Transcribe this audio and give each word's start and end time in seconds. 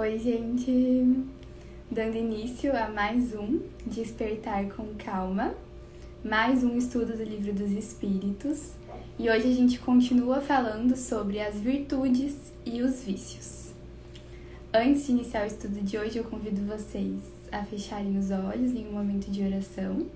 Oi, 0.00 0.16
gente! 0.16 1.26
Dando 1.90 2.16
início 2.16 2.70
a 2.72 2.88
mais 2.88 3.34
um 3.34 3.62
Despertar 3.84 4.68
com 4.68 4.94
Calma, 4.94 5.56
mais 6.24 6.62
um 6.62 6.78
estudo 6.78 7.16
do 7.16 7.24
Livro 7.24 7.52
dos 7.52 7.72
Espíritos. 7.72 8.74
E 9.18 9.28
hoje 9.28 9.48
a 9.48 9.52
gente 9.52 9.80
continua 9.80 10.40
falando 10.40 10.96
sobre 10.96 11.40
as 11.40 11.58
virtudes 11.58 12.36
e 12.64 12.80
os 12.80 13.02
vícios. 13.02 13.72
Antes 14.72 15.06
de 15.06 15.10
iniciar 15.10 15.42
o 15.42 15.46
estudo 15.48 15.80
de 15.80 15.98
hoje, 15.98 16.18
eu 16.18 16.24
convido 16.24 16.64
vocês 16.64 17.20
a 17.50 17.64
fecharem 17.64 18.16
os 18.16 18.30
olhos 18.30 18.70
em 18.70 18.86
um 18.86 18.92
momento 18.92 19.28
de 19.32 19.42
oração. 19.42 20.06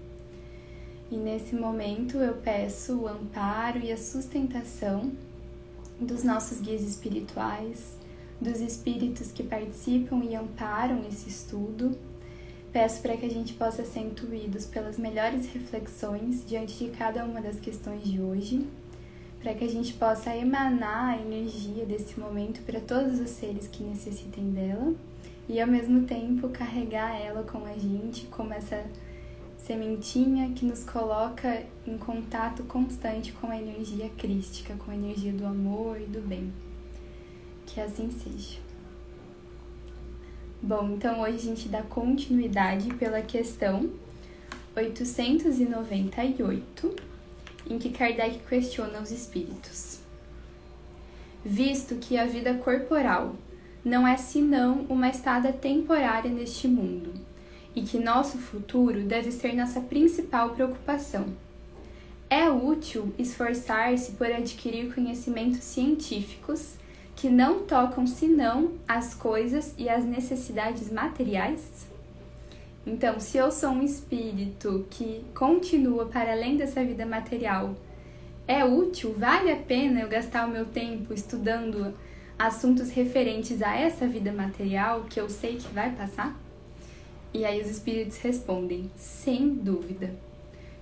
E 1.10 1.16
nesse 1.16 1.56
momento 1.56 2.18
eu 2.18 2.34
peço 2.34 3.00
o 3.00 3.08
amparo 3.08 3.80
e 3.80 3.90
a 3.90 3.96
sustentação 3.96 5.10
dos 6.00 6.22
nossos 6.22 6.60
guias 6.60 6.82
espirituais, 6.82 8.00
dos 8.42 8.60
espíritos 8.60 9.30
que 9.30 9.42
participam 9.42 10.22
e 10.24 10.34
amparam 10.34 11.04
esse 11.08 11.28
estudo. 11.28 11.96
Peço 12.72 13.00
para 13.00 13.16
que 13.16 13.26
a 13.26 13.30
gente 13.30 13.52
possa 13.54 13.84
ser 13.84 14.00
intuídos 14.00 14.66
pelas 14.66 14.98
melhores 14.98 15.46
reflexões 15.52 16.44
diante 16.46 16.84
de 16.84 16.90
cada 16.90 17.24
uma 17.24 17.40
das 17.40 17.60
questões 17.60 18.02
de 18.02 18.20
hoje, 18.20 18.66
para 19.40 19.54
que 19.54 19.64
a 19.64 19.68
gente 19.68 19.92
possa 19.94 20.34
emanar 20.34 21.18
a 21.18 21.20
energia 21.20 21.84
desse 21.84 22.18
momento 22.18 22.62
para 22.62 22.80
todos 22.80 23.20
os 23.20 23.30
seres 23.30 23.68
que 23.68 23.82
necessitem 23.82 24.50
dela 24.50 24.94
e 25.48 25.60
ao 25.60 25.68
mesmo 25.68 26.04
tempo 26.06 26.48
carregar 26.48 27.20
ela 27.20 27.42
com 27.42 27.64
a 27.64 27.76
gente 27.76 28.26
como 28.26 28.52
essa 28.54 28.84
sementinha 29.58 30.50
que 30.54 30.64
nos 30.64 30.82
coloca 30.84 31.64
em 31.86 31.96
contato 31.98 32.62
constante 32.64 33.32
com 33.32 33.48
a 33.48 33.56
energia 33.56 34.08
crística, 34.16 34.74
com 34.74 34.90
a 34.90 34.94
energia 34.94 35.32
do 35.32 35.46
amor 35.46 36.00
e 36.00 36.06
do 36.06 36.20
bem. 36.20 36.52
Que 37.72 37.80
assim 37.80 38.10
seja. 38.10 38.58
Bom, 40.60 40.90
então 40.90 41.22
hoje 41.22 41.36
a 41.36 41.40
gente 41.40 41.70
dá 41.70 41.80
continuidade 41.82 42.92
pela 42.94 43.22
questão 43.22 43.88
898, 44.76 46.96
em 47.70 47.78
que 47.78 47.88
Kardec 47.88 48.40
questiona 48.46 49.00
os 49.00 49.10
espíritos. 49.10 50.00
Visto 51.42 51.94
que 51.96 52.18
a 52.18 52.26
vida 52.26 52.52
corporal 52.54 53.34
não 53.82 54.06
é 54.06 54.18
senão 54.18 54.84
uma 54.88 55.08
estada 55.08 55.50
temporária 55.50 56.30
neste 56.30 56.68
mundo, 56.68 57.14
e 57.74 57.80
que 57.80 57.98
nosso 57.98 58.36
futuro 58.36 59.04
deve 59.04 59.32
ser 59.32 59.54
nossa 59.54 59.80
principal 59.80 60.50
preocupação. 60.50 61.24
É 62.28 62.50
útil 62.50 63.14
esforçar-se 63.18 64.12
por 64.12 64.26
adquirir 64.26 64.94
conhecimentos 64.94 65.64
científicos 65.64 66.81
que 67.22 67.30
não 67.30 67.60
tocam 67.60 68.04
senão 68.04 68.72
as 68.88 69.14
coisas 69.14 69.76
e 69.78 69.88
as 69.88 70.04
necessidades 70.04 70.90
materiais? 70.90 71.86
Então, 72.84 73.20
se 73.20 73.38
eu 73.38 73.52
sou 73.52 73.70
um 73.70 73.82
espírito 73.84 74.84
que 74.90 75.24
continua 75.32 76.06
para 76.06 76.32
além 76.32 76.56
dessa 76.56 76.84
vida 76.84 77.06
material, 77.06 77.76
é 78.44 78.64
útil, 78.64 79.14
vale 79.16 79.52
a 79.52 79.56
pena 79.56 80.00
eu 80.00 80.08
gastar 80.08 80.48
o 80.48 80.50
meu 80.50 80.64
tempo 80.66 81.14
estudando 81.14 81.94
assuntos 82.36 82.90
referentes 82.90 83.62
a 83.62 83.76
essa 83.76 84.04
vida 84.04 84.32
material 84.32 85.04
que 85.08 85.20
eu 85.20 85.30
sei 85.30 85.58
que 85.58 85.72
vai 85.72 85.92
passar? 85.94 86.36
E 87.32 87.44
aí 87.44 87.60
os 87.60 87.70
espíritos 87.70 88.16
respondem: 88.16 88.90
sem 88.96 89.48
dúvida. 89.48 90.12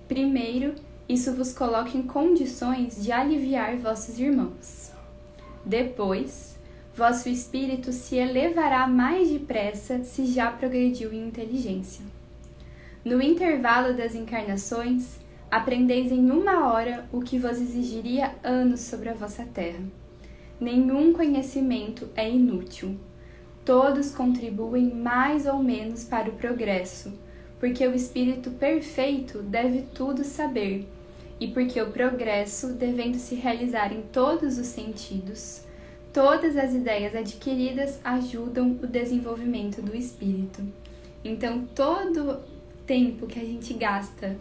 Primeiro, 0.07 0.73
isso 1.07 1.35
vos 1.35 1.53
coloca 1.53 1.95
em 1.95 2.01
condições 2.01 3.03
de 3.03 3.11
aliviar 3.11 3.77
vossos 3.77 4.17
irmãos. 4.17 4.91
Depois, 5.65 6.57
vosso 6.95 7.29
espírito 7.29 7.91
se 7.91 8.15
elevará 8.15 8.87
mais 8.87 9.29
depressa 9.29 10.03
se 10.03 10.25
já 10.25 10.51
progrediu 10.51 11.13
em 11.13 11.27
inteligência. 11.27 12.03
No 13.03 13.21
intervalo 13.21 13.93
das 13.93 14.15
encarnações, 14.15 15.17
aprendeis 15.49 16.11
em 16.11 16.29
uma 16.29 16.71
hora 16.71 17.05
o 17.11 17.21
que 17.21 17.39
vos 17.39 17.59
exigiria 17.59 18.35
anos 18.43 18.81
sobre 18.81 19.09
a 19.09 19.13
vossa 19.13 19.43
terra. 19.45 19.83
Nenhum 20.59 21.11
conhecimento 21.13 22.09
é 22.15 22.29
inútil 22.29 22.97
Todos 23.63 24.11
contribuem 24.11 24.93
mais 24.93 25.45
ou 25.45 25.61
menos 25.61 26.03
para 26.03 26.29
o 26.29 26.33
progresso, 26.33 27.13
porque 27.59 27.85
o 27.85 27.93
espírito 27.93 28.49
perfeito 28.51 29.39
deve 29.43 29.83
tudo 29.93 30.23
saber, 30.23 30.87
e 31.41 31.47
porque 31.47 31.81
o 31.81 31.89
progresso, 31.89 32.73
devendo 32.73 33.17
se 33.17 33.33
realizar 33.33 33.91
em 33.91 34.03
todos 34.03 34.59
os 34.59 34.67
sentidos, 34.67 35.63
todas 36.13 36.55
as 36.55 36.75
ideias 36.75 37.15
adquiridas 37.15 37.99
ajudam 38.03 38.79
o 38.83 38.85
desenvolvimento 38.85 39.81
do 39.81 39.95
espírito. 39.95 40.61
Então, 41.25 41.65
todo 41.73 42.39
tempo 42.85 43.25
que 43.25 43.39
a 43.39 43.43
gente 43.43 43.73
gasta 43.73 44.37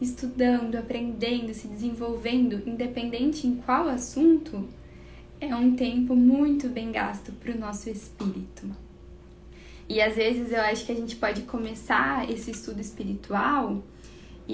estudando, 0.00 0.74
aprendendo, 0.74 1.54
se 1.54 1.68
desenvolvendo, 1.68 2.60
independente 2.68 3.46
em 3.46 3.54
qual 3.54 3.88
assunto, 3.88 4.68
é 5.40 5.54
um 5.54 5.76
tempo 5.76 6.16
muito 6.16 6.68
bem 6.68 6.90
gasto 6.90 7.30
para 7.30 7.52
o 7.52 7.58
nosso 7.58 7.88
espírito. 7.88 8.66
E 9.88 10.02
às 10.02 10.16
vezes 10.16 10.50
eu 10.50 10.60
acho 10.62 10.84
que 10.84 10.90
a 10.90 10.96
gente 10.96 11.14
pode 11.14 11.42
começar 11.42 12.28
esse 12.28 12.50
estudo 12.50 12.80
espiritual 12.80 13.84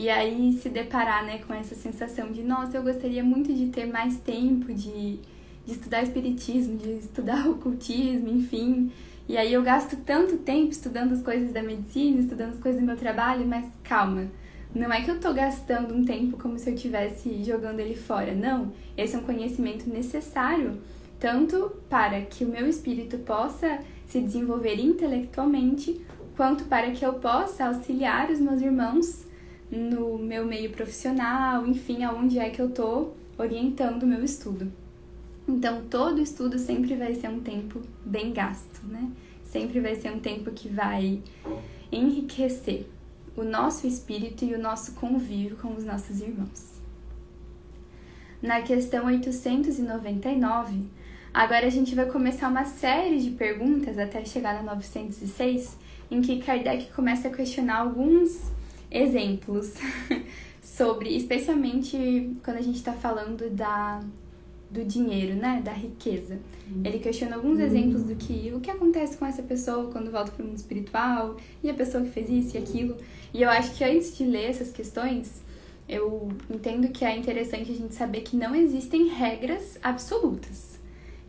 e 0.02 0.10
aí 0.10 0.52
se 0.60 0.68
deparar 0.68 1.24
né, 1.24 1.38
com 1.38 1.54
essa 1.54 1.74
sensação 1.74 2.30
de, 2.30 2.42
nossa, 2.42 2.76
eu 2.76 2.82
gostaria 2.82 3.24
muito 3.24 3.52
de 3.52 3.66
ter 3.66 3.86
mais 3.86 4.18
tempo 4.18 4.72
de, 4.72 5.18
de 5.64 5.72
estudar 5.72 6.02
espiritismo, 6.02 6.76
de 6.76 6.90
estudar 6.92 7.46
ocultismo, 7.50 8.28
enfim. 8.28 8.90
E 9.28 9.36
aí 9.36 9.52
eu 9.52 9.62
gasto 9.62 9.96
tanto 9.96 10.36
tempo 10.38 10.70
estudando 10.70 11.12
as 11.12 11.22
coisas 11.22 11.52
da 11.52 11.62
medicina, 11.62 12.20
estudando 12.20 12.54
as 12.54 12.60
coisas 12.60 12.80
do 12.80 12.86
meu 12.86 12.96
trabalho, 12.96 13.46
mas 13.46 13.66
calma 13.82 14.28
não 14.76 14.92
é 14.92 15.00
que 15.00 15.10
eu 15.10 15.18
tô 15.18 15.32
gastando 15.32 15.94
um 15.94 16.04
tempo 16.04 16.36
como 16.36 16.58
se 16.58 16.68
eu 16.68 16.74
estivesse 16.74 17.42
jogando 17.42 17.80
ele 17.80 17.94
fora, 17.94 18.34
não. 18.34 18.72
Esse 18.96 19.16
é 19.16 19.18
um 19.18 19.22
conhecimento 19.22 19.88
necessário 19.88 20.78
tanto 21.18 21.72
para 21.88 22.20
que 22.20 22.44
o 22.44 22.48
meu 22.48 22.66
espírito 22.68 23.16
possa 23.18 23.78
se 24.06 24.20
desenvolver 24.20 24.78
intelectualmente, 24.78 26.04
quanto 26.36 26.64
para 26.64 26.90
que 26.90 27.04
eu 27.04 27.14
possa 27.14 27.68
auxiliar 27.68 28.30
os 28.30 28.38
meus 28.38 28.60
irmãos 28.60 29.25
no 29.70 30.18
meu 30.18 30.46
meio 30.46 30.70
profissional, 30.70 31.66
enfim, 31.66 32.04
aonde 32.04 32.38
é 32.38 32.50
que 32.50 32.60
eu 32.60 32.70
tô 32.70 33.12
orientando 33.38 34.04
o 34.04 34.06
meu 34.06 34.24
estudo. 34.24 34.70
Então, 35.48 35.84
todo 35.88 36.20
estudo 36.20 36.58
sempre 36.58 36.94
vai 36.96 37.14
ser 37.14 37.28
um 37.28 37.40
tempo 37.40 37.80
bem 38.04 38.32
gasto, 38.32 38.84
né? 38.86 39.10
Sempre 39.44 39.80
vai 39.80 39.94
ser 39.94 40.10
um 40.10 40.18
tempo 40.18 40.50
que 40.50 40.68
vai 40.68 41.22
enriquecer 41.90 42.86
o 43.36 43.44
nosso 43.44 43.86
espírito 43.86 44.44
e 44.44 44.54
o 44.54 44.58
nosso 44.58 44.92
convívio 44.92 45.56
com 45.56 45.74
os 45.74 45.84
nossos 45.84 46.20
irmãos. 46.20 46.80
Na 48.42 48.62
questão 48.62 49.06
899, 49.06 50.84
agora 51.32 51.66
a 51.66 51.70
gente 51.70 51.94
vai 51.94 52.06
começar 52.06 52.48
uma 52.48 52.64
série 52.64 53.20
de 53.20 53.30
perguntas 53.30 53.98
até 53.98 54.24
chegar 54.24 54.54
na 54.54 54.74
906, 54.74 55.76
em 56.10 56.20
que 56.20 56.42
Kardec 56.42 56.92
começa 56.92 57.28
a 57.28 57.30
questionar 57.30 57.78
alguns 57.78 58.50
exemplos 58.96 59.74
sobre, 60.62 61.16
especialmente 61.16 62.32
quando 62.44 62.56
a 62.56 62.62
gente 62.62 62.76
está 62.76 62.92
falando 62.92 63.50
da 63.50 64.02
do 64.70 64.84
dinheiro, 64.84 65.34
né, 65.34 65.62
da 65.64 65.72
riqueza. 65.72 66.40
Uhum. 66.68 66.82
Ele 66.84 66.98
questiona 66.98 67.36
alguns 67.36 67.58
exemplos 67.60 68.02
do 68.02 68.16
que 68.16 68.52
o 68.54 68.60
que 68.60 68.70
acontece 68.70 69.16
com 69.16 69.24
essa 69.24 69.42
pessoa 69.42 69.90
quando 69.90 70.10
volta 70.10 70.32
para 70.32 70.42
o 70.42 70.46
mundo 70.46 70.56
espiritual 70.56 71.36
e 71.62 71.70
a 71.70 71.74
pessoa 71.74 72.02
que 72.02 72.10
fez 72.10 72.28
isso 72.28 72.56
e 72.56 72.58
aquilo. 72.58 72.96
E 73.32 73.42
eu 73.42 73.48
acho 73.48 73.74
que 73.74 73.84
antes 73.84 74.16
de 74.16 74.24
ler 74.24 74.50
essas 74.50 74.72
questões, 74.72 75.40
eu 75.88 76.28
entendo 76.50 76.88
que 76.88 77.04
é 77.04 77.16
interessante 77.16 77.70
a 77.70 77.74
gente 77.74 77.94
saber 77.94 78.22
que 78.22 78.36
não 78.36 78.54
existem 78.54 79.08
regras 79.08 79.78
absolutas. 79.82 80.80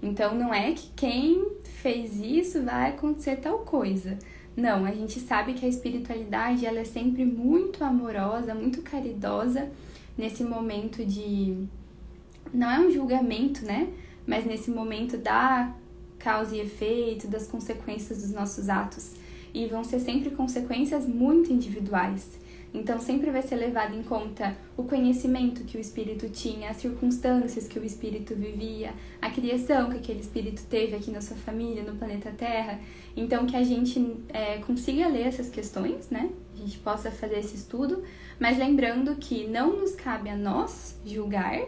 Então 0.01 0.35
não 0.35 0.53
é 0.53 0.73
que 0.73 0.89
quem 0.95 1.51
fez 1.63 2.19
isso 2.19 2.63
vai 2.63 2.89
acontecer 2.89 3.37
tal 3.37 3.59
coisa. 3.59 4.17
Não, 4.57 4.85
a 4.85 4.91
gente 4.91 5.19
sabe 5.19 5.53
que 5.53 5.63
a 5.63 5.69
espiritualidade 5.69 6.65
ela 6.65 6.79
é 6.79 6.83
sempre 6.83 7.23
muito 7.23 7.83
amorosa, 7.83 8.55
muito 8.55 8.81
caridosa 8.81 9.69
nesse 10.17 10.43
momento 10.43 11.05
de 11.05 11.67
não 12.51 12.71
é 12.71 12.79
um 12.79 12.91
julgamento, 12.91 13.63
né? 13.63 13.87
Mas 14.25 14.47
nesse 14.47 14.71
momento 14.71 15.15
da 15.15 15.75
causa 16.17 16.55
e 16.55 16.59
efeito, 16.59 17.27
das 17.27 17.45
consequências 17.45 18.23
dos 18.23 18.31
nossos 18.31 18.67
atos. 18.67 19.13
E 19.53 19.67
vão 19.67 19.83
ser 19.83 19.99
sempre 19.99 20.31
consequências 20.31 21.07
muito 21.07 21.53
individuais. 21.53 22.39
Então, 22.73 22.99
sempre 22.99 23.31
vai 23.31 23.41
ser 23.41 23.55
levado 23.55 23.95
em 23.95 24.03
conta 24.03 24.55
o 24.75 24.83
conhecimento 24.83 25.63
que 25.63 25.77
o 25.77 25.79
espírito 25.79 26.29
tinha, 26.29 26.69
as 26.69 26.77
circunstâncias 26.77 27.67
que 27.67 27.79
o 27.79 27.83
espírito 27.83 28.35
vivia, 28.35 28.93
a 29.21 29.29
criação 29.29 29.89
que 29.89 29.97
aquele 29.97 30.19
espírito 30.19 30.63
teve 30.69 30.95
aqui 30.95 31.09
na 31.09 31.21
sua 31.21 31.37
família, 31.37 31.83
no 31.83 31.95
planeta 31.95 32.31
Terra. 32.31 32.79
Então, 33.15 33.45
que 33.45 33.55
a 33.55 33.63
gente 33.63 34.17
é, 34.29 34.57
consiga 34.59 35.07
ler 35.07 35.27
essas 35.27 35.49
questões, 35.49 36.09
né? 36.09 36.29
A 36.53 36.57
gente 36.57 36.77
possa 36.79 37.09
fazer 37.09 37.39
esse 37.39 37.55
estudo, 37.55 38.03
mas 38.39 38.57
lembrando 38.57 39.15
que 39.15 39.47
não 39.47 39.77
nos 39.79 39.95
cabe 39.95 40.29
a 40.29 40.35
nós 40.35 40.99
julgar 41.05 41.61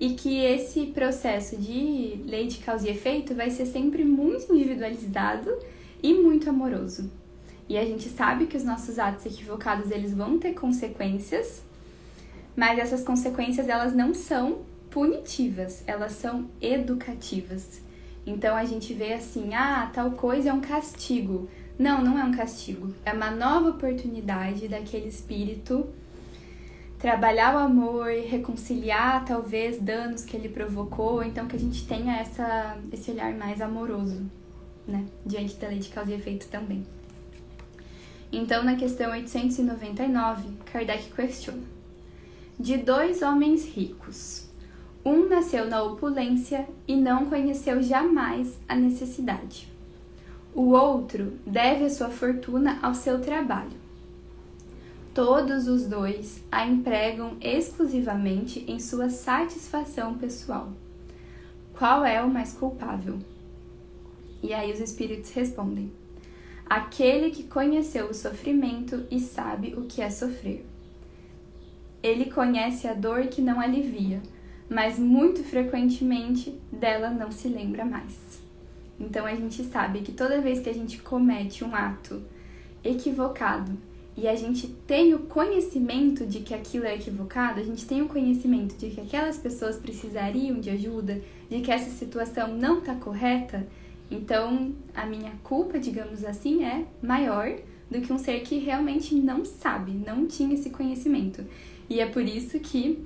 e 0.00 0.14
que 0.14 0.40
esse 0.40 0.86
processo 0.86 1.56
de 1.56 2.20
lei 2.26 2.48
de 2.48 2.58
causa 2.58 2.88
e 2.88 2.90
efeito 2.90 3.34
vai 3.34 3.50
ser 3.50 3.66
sempre 3.66 4.04
muito 4.04 4.52
individualizado 4.52 5.50
e 6.02 6.12
muito 6.14 6.50
amoroso. 6.50 7.21
E 7.68 7.78
a 7.78 7.84
gente 7.84 8.08
sabe 8.08 8.46
que 8.46 8.56
os 8.56 8.64
nossos 8.64 8.98
atos 8.98 9.24
equivocados 9.24 9.90
eles 9.90 10.12
vão 10.12 10.38
ter 10.38 10.54
consequências, 10.54 11.62
mas 12.56 12.78
essas 12.78 13.02
consequências 13.02 13.68
elas 13.68 13.94
não 13.94 14.12
são 14.12 14.62
punitivas, 14.90 15.82
elas 15.86 16.12
são 16.12 16.50
educativas. 16.60 17.80
Então 18.26 18.54
a 18.54 18.64
gente 18.64 18.92
vê 18.92 19.14
assim, 19.14 19.54
ah, 19.54 19.90
tal 19.92 20.12
coisa 20.12 20.50
é 20.50 20.52
um 20.52 20.60
castigo. 20.60 21.48
Não, 21.78 22.04
não 22.04 22.18
é 22.18 22.24
um 22.24 22.32
castigo. 22.32 22.94
É 23.04 23.12
uma 23.12 23.30
nova 23.30 23.70
oportunidade 23.70 24.68
daquele 24.68 25.08
espírito 25.08 25.88
trabalhar 27.02 27.56
o 27.56 27.58
amor, 27.58 28.06
reconciliar 28.06 29.24
talvez 29.24 29.76
danos 29.80 30.24
que 30.24 30.36
ele 30.36 30.48
provocou, 30.48 31.20
então 31.20 31.48
que 31.48 31.56
a 31.56 31.58
gente 31.58 31.84
tenha 31.84 32.18
essa, 32.18 32.78
esse 32.92 33.10
olhar 33.10 33.34
mais 33.34 33.60
amoroso, 33.60 34.24
né, 34.86 35.04
diante 35.26 35.56
da 35.56 35.66
lei 35.66 35.80
de 35.80 35.88
causa 35.88 36.12
e 36.12 36.14
efeito 36.14 36.46
também. 36.46 36.86
Então, 38.32 38.64
na 38.64 38.76
questão 38.76 39.10
899, 39.10 40.48
Kardec 40.64 41.12
questiona: 41.12 41.62
De 42.58 42.78
dois 42.78 43.20
homens 43.20 43.66
ricos, 43.66 44.48
um 45.04 45.28
nasceu 45.28 45.68
na 45.68 45.82
opulência 45.82 46.66
e 46.88 46.96
não 46.96 47.26
conheceu 47.26 47.82
jamais 47.82 48.58
a 48.66 48.74
necessidade. 48.74 49.70
O 50.54 50.70
outro 50.70 51.38
deve 51.46 51.84
a 51.84 51.90
sua 51.90 52.08
fortuna 52.08 52.78
ao 52.82 52.94
seu 52.94 53.20
trabalho. 53.20 53.82
Todos 55.14 55.68
os 55.68 55.86
dois 55.86 56.42
a 56.50 56.66
empregam 56.66 57.36
exclusivamente 57.38 58.64
em 58.66 58.78
sua 58.78 59.10
satisfação 59.10 60.16
pessoal. 60.16 60.72
Qual 61.76 62.02
é 62.02 62.22
o 62.22 62.30
mais 62.30 62.54
culpável? 62.54 63.18
E 64.42 64.54
aí 64.54 64.72
os 64.72 64.80
espíritos 64.80 65.30
respondem: 65.32 65.92
Aquele 66.66 67.30
que 67.30 67.44
conheceu 67.44 68.06
o 68.06 68.14
sofrimento 68.14 69.06
e 69.10 69.20
sabe 69.20 69.74
o 69.76 69.82
que 69.82 70.00
é 70.00 70.10
sofrer. 70.10 70.64
Ele 72.02 72.26
conhece 72.26 72.88
a 72.88 72.94
dor 72.94 73.26
que 73.26 73.40
não 73.40 73.60
alivia, 73.60 74.20
mas 74.68 74.98
muito 74.98 75.44
frequentemente 75.44 76.58
dela 76.72 77.10
não 77.10 77.30
se 77.30 77.48
lembra 77.48 77.84
mais. 77.84 78.40
Então 78.98 79.26
a 79.26 79.34
gente 79.34 79.62
sabe 79.64 80.00
que 80.00 80.12
toda 80.12 80.40
vez 80.40 80.60
que 80.60 80.70
a 80.70 80.74
gente 80.74 80.98
comete 81.00 81.64
um 81.64 81.74
ato 81.74 82.22
equivocado 82.84 83.76
e 84.16 84.28
a 84.28 84.36
gente 84.36 84.66
tem 84.66 85.14
o 85.14 85.20
conhecimento 85.20 86.26
de 86.26 86.40
que 86.40 86.54
aquilo 86.54 86.84
é 86.84 86.94
equivocado, 86.94 87.60
a 87.60 87.62
gente 87.62 87.86
tem 87.86 88.02
o 88.02 88.08
conhecimento 88.08 88.76
de 88.76 88.90
que 88.90 89.00
aquelas 89.00 89.38
pessoas 89.38 89.76
precisariam 89.76 90.60
de 90.60 90.70
ajuda, 90.70 91.20
de 91.48 91.60
que 91.60 91.70
essa 91.70 91.90
situação 91.90 92.48
não 92.48 92.78
está 92.78 92.94
correta, 92.94 93.66
então 94.12 94.72
a 94.94 95.06
minha 95.06 95.32
culpa, 95.42 95.78
digamos 95.78 96.24
assim, 96.24 96.64
é 96.64 96.84
maior 97.02 97.56
do 97.90 98.00
que 98.00 98.12
um 98.12 98.18
ser 98.18 98.40
que 98.40 98.58
realmente 98.58 99.14
não 99.14 99.44
sabe, 99.44 99.92
não 99.92 100.26
tinha 100.26 100.54
esse 100.54 100.70
conhecimento. 100.70 101.44
E 101.88 102.00
é 102.00 102.06
por 102.06 102.22
isso 102.22 102.58
que 102.58 103.04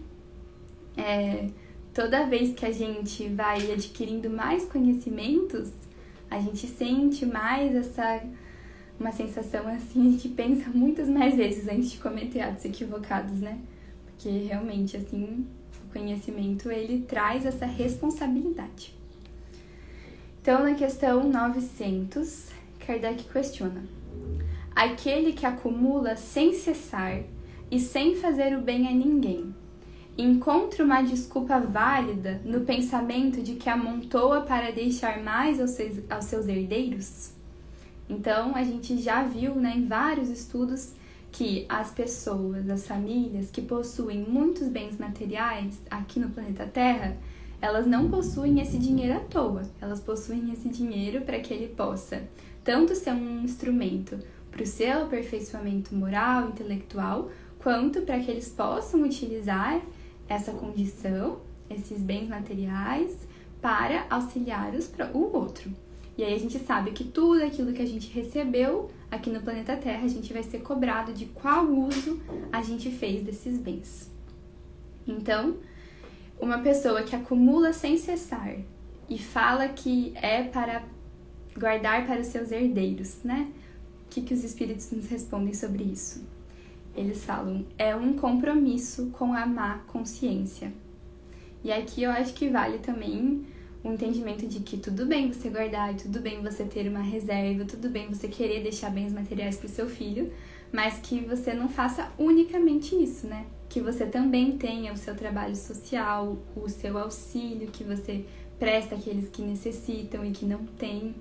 é, 0.96 1.48
toda 1.92 2.26
vez 2.26 2.54
que 2.54 2.64
a 2.64 2.72
gente 2.72 3.28
vai 3.28 3.72
adquirindo 3.72 4.30
mais 4.30 4.64
conhecimentos, 4.64 5.72
a 6.30 6.38
gente 6.38 6.66
sente 6.66 7.24
mais 7.24 7.74
essa 7.74 8.22
uma 8.98 9.12
sensação 9.12 9.68
assim, 9.68 10.08
a 10.08 10.10
gente 10.12 10.28
pensa 10.30 10.70
muitas 10.70 11.08
mais 11.08 11.36
vezes 11.36 11.68
antes 11.68 11.90
de 11.90 11.98
cometer 11.98 12.40
atos 12.40 12.64
equivocados, 12.64 13.40
né? 13.40 13.58
Porque 14.06 14.30
realmente, 14.30 14.96
assim, 14.96 15.46
o 15.84 15.92
conhecimento 15.92 16.70
ele 16.70 17.02
traz 17.02 17.44
essa 17.44 17.66
responsabilidade. 17.66 18.94
Então, 20.46 20.62
na 20.62 20.74
questão 20.74 21.28
900, 21.28 22.50
Kardec 22.78 23.24
questiona: 23.24 23.82
Aquele 24.76 25.32
que 25.32 25.44
acumula 25.44 26.14
sem 26.14 26.52
cessar 26.52 27.24
e 27.68 27.80
sem 27.80 28.14
fazer 28.14 28.56
o 28.56 28.60
bem 28.60 28.86
a 28.86 28.92
ninguém, 28.92 29.52
encontra 30.16 30.84
uma 30.84 31.02
desculpa 31.02 31.58
válida 31.58 32.40
no 32.44 32.60
pensamento 32.60 33.42
de 33.42 33.56
que 33.56 33.68
amontoa 33.68 34.42
para 34.42 34.70
deixar 34.70 35.20
mais 35.20 35.60
aos 35.60 35.70
seus, 35.70 35.98
aos 36.08 36.26
seus 36.26 36.46
herdeiros? 36.46 37.32
Então, 38.08 38.54
a 38.54 38.62
gente 38.62 39.02
já 39.02 39.24
viu 39.24 39.56
né, 39.56 39.74
em 39.76 39.88
vários 39.88 40.30
estudos 40.30 40.92
que 41.32 41.66
as 41.68 41.90
pessoas, 41.90 42.70
as 42.70 42.86
famílias 42.86 43.50
que 43.50 43.62
possuem 43.62 44.20
muitos 44.20 44.68
bens 44.68 44.96
materiais 44.96 45.82
aqui 45.90 46.20
no 46.20 46.30
planeta 46.30 46.64
Terra, 46.72 47.16
elas 47.60 47.86
não 47.86 48.10
possuem 48.10 48.60
esse 48.60 48.78
dinheiro 48.78 49.16
à 49.16 49.20
toa. 49.20 49.62
Elas 49.80 50.00
possuem 50.00 50.52
esse 50.52 50.68
dinheiro 50.68 51.22
para 51.22 51.40
que 51.40 51.52
ele 51.52 51.68
possa 51.68 52.22
tanto 52.62 52.94
ser 52.94 53.12
um 53.12 53.42
instrumento 53.44 54.18
para 54.50 54.62
o 54.62 54.66
seu 54.66 55.02
aperfeiçoamento 55.02 55.94
moral, 55.94 56.48
intelectual, 56.48 57.30
quanto 57.58 58.02
para 58.02 58.18
que 58.18 58.30
eles 58.30 58.48
possam 58.48 59.02
utilizar 59.02 59.80
essa 60.28 60.52
condição, 60.52 61.38
esses 61.70 62.00
bens 62.00 62.28
materiais, 62.28 63.16
para 63.60 64.06
auxiliar 64.10 64.74
os, 64.74 64.90
o 65.14 65.36
outro. 65.36 65.70
E 66.16 66.24
aí 66.24 66.34
a 66.34 66.38
gente 66.38 66.58
sabe 66.58 66.92
que 66.92 67.04
tudo 67.04 67.44
aquilo 67.44 67.72
que 67.72 67.82
a 67.82 67.86
gente 67.86 68.10
recebeu 68.10 68.90
aqui 69.10 69.30
no 69.30 69.42
planeta 69.42 69.76
Terra, 69.76 70.04
a 70.04 70.08
gente 70.08 70.32
vai 70.32 70.42
ser 70.42 70.60
cobrado 70.60 71.12
de 71.12 71.26
qual 71.26 71.66
uso 71.66 72.20
a 72.50 72.62
gente 72.62 72.90
fez 72.90 73.22
desses 73.22 73.58
bens. 73.58 74.10
Então, 75.06 75.56
uma 76.40 76.58
pessoa 76.58 77.02
que 77.02 77.16
acumula 77.16 77.72
sem 77.72 77.96
cessar 77.96 78.56
e 79.08 79.18
fala 79.18 79.68
que 79.68 80.12
é 80.16 80.42
para 80.42 80.82
guardar 81.56 82.06
para 82.06 82.20
os 82.20 82.26
seus 82.26 82.50
herdeiros, 82.50 83.22
né? 83.24 83.50
O 84.06 84.10
que, 84.10 84.22
que 84.22 84.34
os 84.34 84.44
espíritos 84.44 84.90
nos 84.90 85.08
respondem 85.08 85.54
sobre 85.54 85.84
isso? 85.84 86.24
Eles 86.94 87.24
falam, 87.24 87.66
é 87.76 87.94
um 87.94 88.14
compromisso 88.14 89.10
com 89.12 89.32
a 89.32 89.44
má 89.46 89.78
consciência. 89.86 90.72
E 91.62 91.72
aqui 91.72 92.02
eu 92.02 92.10
acho 92.10 92.32
que 92.32 92.48
vale 92.48 92.78
também 92.78 93.44
o 93.82 93.92
entendimento 93.92 94.46
de 94.46 94.60
que 94.60 94.76
tudo 94.76 95.06
bem 95.06 95.30
você 95.30 95.48
guardar, 95.48 95.94
tudo 95.94 96.20
bem 96.20 96.42
você 96.42 96.64
ter 96.64 96.88
uma 96.88 97.00
reserva, 97.00 97.64
tudo 97.64 97.88
bem 97.88 98.08
você 98.08 98.28
querer 98.28 98.62
deixar 98.62 98.90
bens 98.90 99.12
materiais 99.12 99.56
para 99.56 99.66
o 99.66 99.70
seu 99.70 99.88
filho, 99.88 100.32
mas 100.72 100.98
que 100.98 101.20
você 101.20 101.52
não 101.54 101.68
faça 101.68 102.10
unicamente 102.18 102.94
isso, 102.94 103.26
né? 103.26 103.46
Que 103.76 103.82
você 103.82 104.06
também 104.06 104.56
tenha 104.56 104.90
o 104.90 104.96
seu 104.96 105.14
trabalho 105.14 105.54
social, 105.54 106.38
o 106.56 106.66
seu 106.66 106.96
auxílio 106.96 107.68
que 107.68 107.84
você 107.84 108.24
presta 108.58 108.94
àqueles 108.94 109.28
que 109.28 109.42
necessitam 109.42 110.24
e 110.24 110.30
que 110.30 110.46
não 110.46 110.64
têm. 110.64 111.14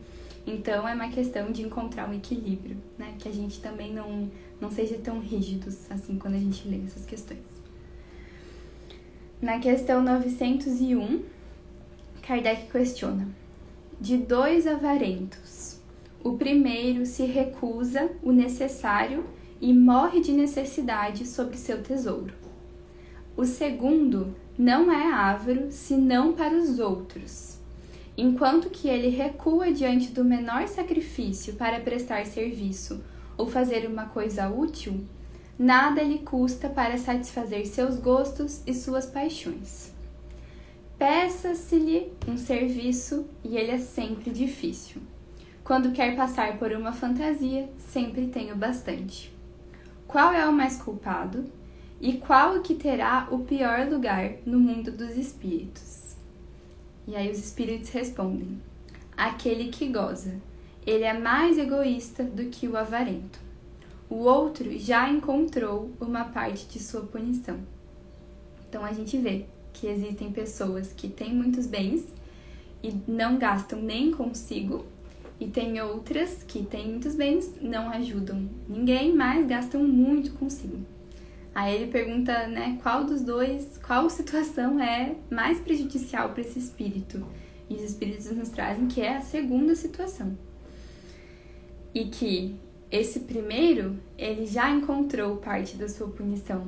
Então 0.47 0.87
é 0.87 0.93
uma 0.93 1.09
questão 1.09 1.51
de 1.51 1.63
encontrar 1.63 2.09
um 2.09 2.13
equilíbrio, 2.13 2.77
né? 2.97 3.13
Que 3.19 3.27
a 3.27 3.31
gente 3.33 3.59
também 3.59 3.93
não, 3.93 4.31
não 4.61 4.71
seja 4.71 4.97
tão 4.99 5.19
rígidos 5.19 5.91
assim 5.91 6.17
quando 6.17 6.35
a 6.35 6.39
gente 6.39 6.65
lê 6.65 6.79
essas 6.85 7.05
questões. 7.05 7.41
Na 9.41 9.59
questão 9.59 10.01
901, 10.01 11.23
Kardec 12.21 12.71
questiona: 12.71 13.27
de 13.99 14.15
dois 14.15 14.65
avarentos, 14.65 15.81
o 16.23 16.37
primeiro 16.37 17.05
se 17.05 17.25
recusa 17.25 18.09
o 18.23 18.31
necessário 18.31 19.25
e 19.59 19.73
morre 19.73 20.19
de 20.19 20.31
necessidade 20.31 21.25
sobre 21.25 21.57
seu 21.57 21.81
tesouro. 21.81 22.33
O 23.37 23.45
segundo 23.45 24.35
não 24.57 24.91
é 24.91 25.11
avaro 25.11 25.67
senão 25.69 26.33
para 26.33 26.55
os 26.55 26.79
outros. 26.79 27.57
Enquanto 28.17 28.69
que 28.69 28.87
ele 28.87 29.09
recua 29.09 29.73
diante 29.73 30.11
do 30.11 30.23
menor 30.23 30.67
sacrifício 30.67 31.55
para 31.55 31.81
prestar 31.81 32.25
serviço 32.25 33.03
ou 33.37 33.47
fazer 33.47 33.85
uma 33.85 34.05
coisa 34.05 34.49
útil, 34.49 35.05
nada 35.59 36.01
lhe 36.01 36.19
custa 36.19 36.69
para 36.69 36.97
satisfazer 36.97 37.65
seus 37.67 37.97
gostos 37.97 38.61
e 38.65 38.73
suas 38.73 39.05
paixões. 39.05 39.93
Peça-se-lhe 40.97 42.13
um 42.25 42.37
serviço 42.37 43.25
e 43.43 43.57
ele 43.57 43.71
é 43.71 43.77
sempre 43.77 44.31
difícil. 44.31 45.01
Quando 45.61 45.91
quer 45.91 46.15
passar 46.15 46.57
por 46.57 46.71
uma 46.71 46.93
fantasia, 46.93 47.69
sempre 47.77 48.27
tem 48.27 48.53
o 48.53 48.55
bastante. 48.55 49.34
Qual 50.07 50.33
é 50.33 50.47
o 50.47 50.53
mais 50.53 50.77
culpado? 50.77 51.45
E 51.99 52.13
qual 52.13 52.57
o 52.57 52.61
que 52.61 52.75
terá 52.75 53.27
o 53.31 53.39
pior 53.39 53.87
lugar 53.87 54.33
no 54.45 54.59
mundo 54.59 54.91
dos 54.91 55.17
espíritos? 55.17 56.15
E 57.07 57.15
aí 57.15 57.31
os 57.31 57.39
espíritos 57.39 57.89
respondem: 57.89 58.61
aquele 59.15 59.69
que 59.69 59.87
goza. 59.87 60.35
Ele 60.85 61.03
é 61.03 61.17
mais 61.17 61.57
egoísta 61.57 62.23
do 62.23 62.45
que 62.45 62.67
o 62.67 62.77
avarento. 62.77 63.39
O 64.07 64.17
outro 64.17 64.77
já 64.77 65.09
encontrou 65.09 65.91
uma 65.99 66.25
parte 66.25 66.67
de 66.67 66.79
sua 66.79 67.01
punição. 67.01 67.59
Então 68.69 68.85
a 68.85 68.93
gente 68.93 69.17
vê 69.17 69.45
que 69.73 69.87
existem 69.87 70.31
pessoas 70.31 70.93
que 70.93 71.07
têm 71.07 71.33
muitos 71.33 71.65
bens 71.65 72.05
e 72.83 72.93
não 73.07 73.37
gastam 73.37 73.81
nem 73.81 74.11
consigo, 74.11 74.85
e 75.39 75.47
tem 75.47 75.81
outras 75.81 76.43
que 76.43 76.63
têm 76.63 76.89
muitos 76.89 77.15
bens, 77.15 77.53
não 77.61 77.89
ajudam 77.89 78.49
ninguém, 78.67 79.13
mas 79.13 79.45
gastam 79.45 79.83
muito 79.83 80.33
consigo. 80.33 80.79
Aí 81.53 81.75
ele 81.75 81.91
pergunta, 81.91 82.47
né, 82.47 82.77
qual 82.81 83.05
dos 83.05 83.21
dois, 83.21 83.77
qual 83.85 84.09
situação 84.09 84.79
é 84.79 85.15
mais 85.31 85.59
prejudicial 85.59 86.29
para 86.29 86.41
esse 86.41 86.59
espírito? 86.59 87.25
E 87.69 87.75
os 87.75 87.81
espíritos 87.81 88.29
nos 88.31 88.49
trazem 88.49 88.87
que 88.87 89.01
é 89.01 89.17
a 89.17 89.21
segunda 89.21 89.73
situação. 89.73 90.37
E 91.93 92.05
que 92.05 92.59
esse 92.91 93.21
primeiro, 93.21 93.97
ele 94.17 94.45
já 94.45 94.69
encontrou 94.69 95.37
parte 95.37 95.75
da 95.75 95.87
sua 95.87 96.07
punição, 96.07 96.67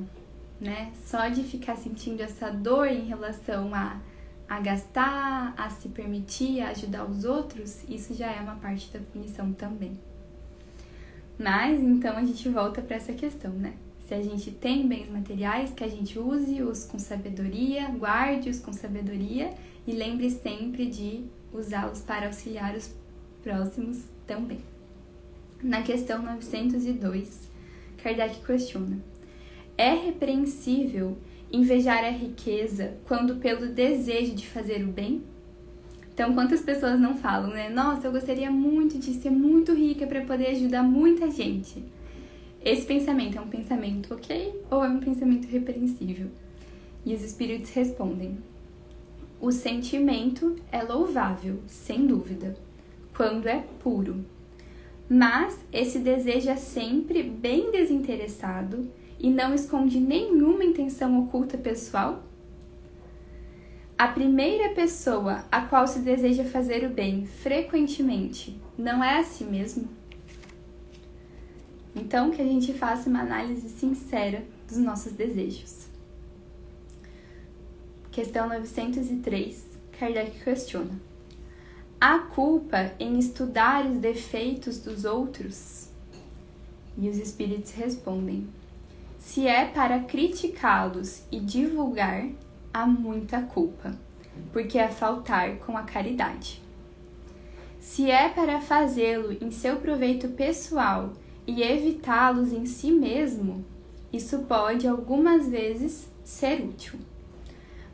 né? 0.60 0.92
Só 1.04 1.28
de 1.28 1.42
ficar 1.42 1.76
sentindo 1.76 2.22
essa 2.22 2.50
dor 2.50 2.86
em 2.88 3.04
relação 3.04 3.74
a, 3.74 4.00
a 4.48 4.60
gastar, 4.60 5.54
a 5.56 5.68
se 5.68 5.88
permitir, 5.88 6.60
a 6.60 6.70
ajudar 6.70 7.04
os 7.04 7.24
outros, 7.24 7.84
isso 7.88 8.14
já 8.14 8.30
é 8.32 8.40
uma 8.40 8.56
parte 8.56 8.90
da 8.90 8.98
punição 8.98 9.52
também. 9.52 9.98
Mas 11.38 11.80
então 11.80 12.16
a 12.16 12.24
gente 12.24 12.48
volta 12.48 12.80
para 12.80 12.96
essa 12.96 13.12
questão, 13.12 13.52
né? 13.52 13.74
Se 14.06 14.14
a 14.14 14.22
gente 14.22 14.50
tem 14.50 14.88
bens 14.88 15.10
materiais, 15.10 15.70
que 15.70 15.84
a 15.84 15.88
gente 15.88 16.18
use-os 16.18 16.84
com 16.84 16.98
sabedoria, 16.98 17.88
guarde-os 17.90 18.58
com 18.58 18.72
sabedoria 18.72 19.52
e 19.86 19.92
lembre 19.92 20.30
sempre 20.30 20.86
de 20.86 21.24
usá-los 21.52 22.00
para 22.00 22.26
auxiliar 22.26 22.74
os 22.74 22.94
próximos 23.42 24.04
também. 24.26 24.60
Na 25.62 25.82
questão 25.82 26.22
902, 26.22 27.50
Kardec 28.02 28.40
questiona: 28.44 28.98
É 29.76 29.92
repreensível 29.92 31.18
invejar 31.50 32.04
a 32.04 32.10
riqueza 32.10 32.94
quando 33.06 33.36
pelo 33.36 33.68
desejo 33.68 34.34
de 34.34 34.46
fazer 34.46 34.82
o 34.84 34.88
bem? 34.88 35.22
Então, 36.12 36.34
quantas 36.34 36.60
pessoas 36.60 36.98
não 36.98 37.16
falam, 37.16 37.50
né? 37.50 37.68
Nossa, 37.68 38.08
eu 38.08 38.12
gostaria 38.12 38.50
muito 38.50 38.98
de 38.98 39.14
ser 39.14 39.30
muito 39.30 39.72
rica 39.72 40.06
para 40.06 40.22
poder 40.22 40.48
ajudar 40.48 40.82
muita 40.82 41.30
gente. 41.30 41.84
Esse 42.64 42.84
pensamento 42.84 43.38
é 43.38 43.40
um 43.40 43.48
pensamento 43.48 44.12
ok 44.12 44.62
ou 44.70 44.84
é 44.84 44.88
um 44.88 44.98
pensamento 44.98 45.46
repreensível? 45.46 46.26
E 47.06 47.14
os 47.14 47.22
espíritos 47.22 47.70
respondem: 47.70 48.36
o 49.40 49.52
sentimento 49.52 50.56
é 50.72 50.82
louvável, 50.82 51.60
sem 51.68 52.04
dúvida, 52.04 52.56
quando 53.16 53.46
é 53.46 53.64
puro. 53.78 54.24
Mas 55.08 55.64
esse 55.72 56.00
desejo 56.00 56.50
é 56.50 56.56
sempre 56.56 57.22
bem 57.22 57.70
desinteressado 57.70 58.90
e 59.18 59.30
não 59.30 59.54
esconde 59.54 59.98
nenhuma 59.98 60.64
intenção 60.64 61.18
oculta 61.22 61.58
pessoal? 61.58 62.22
A 63.96 64.06
primeira 64.08 64.74
pessoa 64.74 65.44
a 65.50 65.62
qual 65.62 65.86
se 65.86 65.98
deseja 65.98 66.44
fazer 66.44 66.84
o 66.84 66.90
bem 66.90 67.26
frequentemente 67.26 68.56
não 68.76 69.02
é 69.02 69.18
a 69.18 69.24
si 69.24 69.42
mesmo? 69.42 69.88
Então, 71.96 72.30
que 72.30 72.40
a 72.40 72.44
gente 72.44 72.72
faça 72.72 73.10
uma 73.10 73.22
análise 73.22 73.68
sincera 73.68 74.44
dos 74.68 74.76
nossos 74.76 75.12
desejos. 75.12 75.88
Questão 78.12 78.48
903, 78.48 79.66
Kardec 79.98 80.44
questiona: 80.44 80.92
Há 82.00 82.20
culpa 82.20 82.92
em 83.00 83.18
estudar 83.18 83.84
os 83.84 83.98
defeitos 83.98 84.78
dos 84.78 85.04
outros? 85.04 85.88
E 86.96 87.08
os 87.08 87.16
espíritos 87.16 87.72
respondem: 87.72 88.46
Se 89.28 89.46
é 89.46 89.66
para 89.66 90.00
criticá-los 90.00 91.22
e 91.30 91.38
divulgar, 91.38 92.30
há 92.72 92.86
muita 92.86 93.42
culpa, 93.42 93.94
porque 94.54 94.78
é 94.78 94.88
faltar 94.88 95.58
com 95.58 95.76
a 95.76 95.82
caridade. 95.82 96.62
Se 97.78 98.10
é 98.10 98.30
para 98.30 98.62
fazê-lo 98.62 99.36
em 99.38 99.50
seu 99.50 99.76
proveito 99.76 100.28
pessoal 100.28 101.12
e 101.46 101.62
evitá-los 101.62 102.54
em 102.54 102.64
si 102.64 102.90
mesmo, 102.90 103.66
isso 104.10 104.38
pode 104.44 104.88
algumas 104.88 105.46
vezes 105.46 106.10
ser 106.24 106.62
útil. 106.62 106.98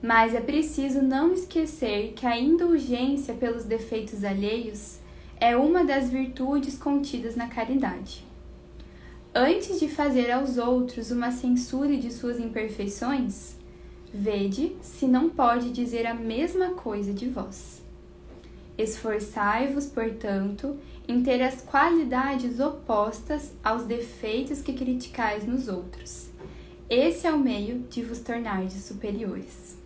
Mas 0.00 0.36
é 0.36 0.40
preciso 0.40 1.02
não 1.02 1.32
esquecer 1.32 2.12
que 2.12 2.26
a 2.26 2.38
indulgência 2.38 3.34
pelos 3.34 3.64
defeitos 3.64 4.22
alheios 4.22 5.00
é 5.40 5.56
uma 5.56 5.84
das 5.84 6.08
virtudes 6.08 6.78
contidas 6.78 7.34
na 7.34 7.48
caridade. 7.48 8.24
Antes 9.36 9.80
de 9.80 9.88
fazer 9.88 10.30
aos 10.30 10.58
outros 10.58 11.10
uma 11.10 11.32
censura 11.32 11.96
de 11.96 12.12
suas 12.12 12.38
imperfeições, 12.38 13.56
vede 14.12 14.76
se 14.80 15.08
não 15.08 15.28
pode 15.28 15.72
dizer 15.72 16.06
a 16.06 16.14
mesma 16.14 16.74
coisa 16.74 17.12
de 17.12 17.28
vós. 17.28 17.82
Esforçai-vos, 18.78 19.86
portanto, 19.86 20.78
em 21.08 21.20
ter 21.20 21.42
as 21.42 21.60
qualidades 21.62 22.60
opostas 22.60 23.52
aos 23.64 23.82
defeitos 23.82 24.62
que 24.62 24.72
criticais 24.72 25.44
nos 25.44 25.66
outros. 25.66 26.28
Esse 26.88 27.26
é 27.26 27.32
o 27.32 27.38
meio 27.38 27.80
de 27.90 28.04
vos 28.04 28.20
tornardes 28.20 28.84
superiores. 28.84 29.76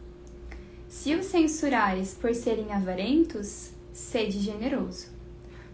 Se 0.90 1.14
os 1.14 1.24
censurais 1.24 2.12
por 2.12 2.34
serem 2.34 2.70
avarentos, 2.70 3.70
sede 3.94 4.40
generoso. 4.40 5.06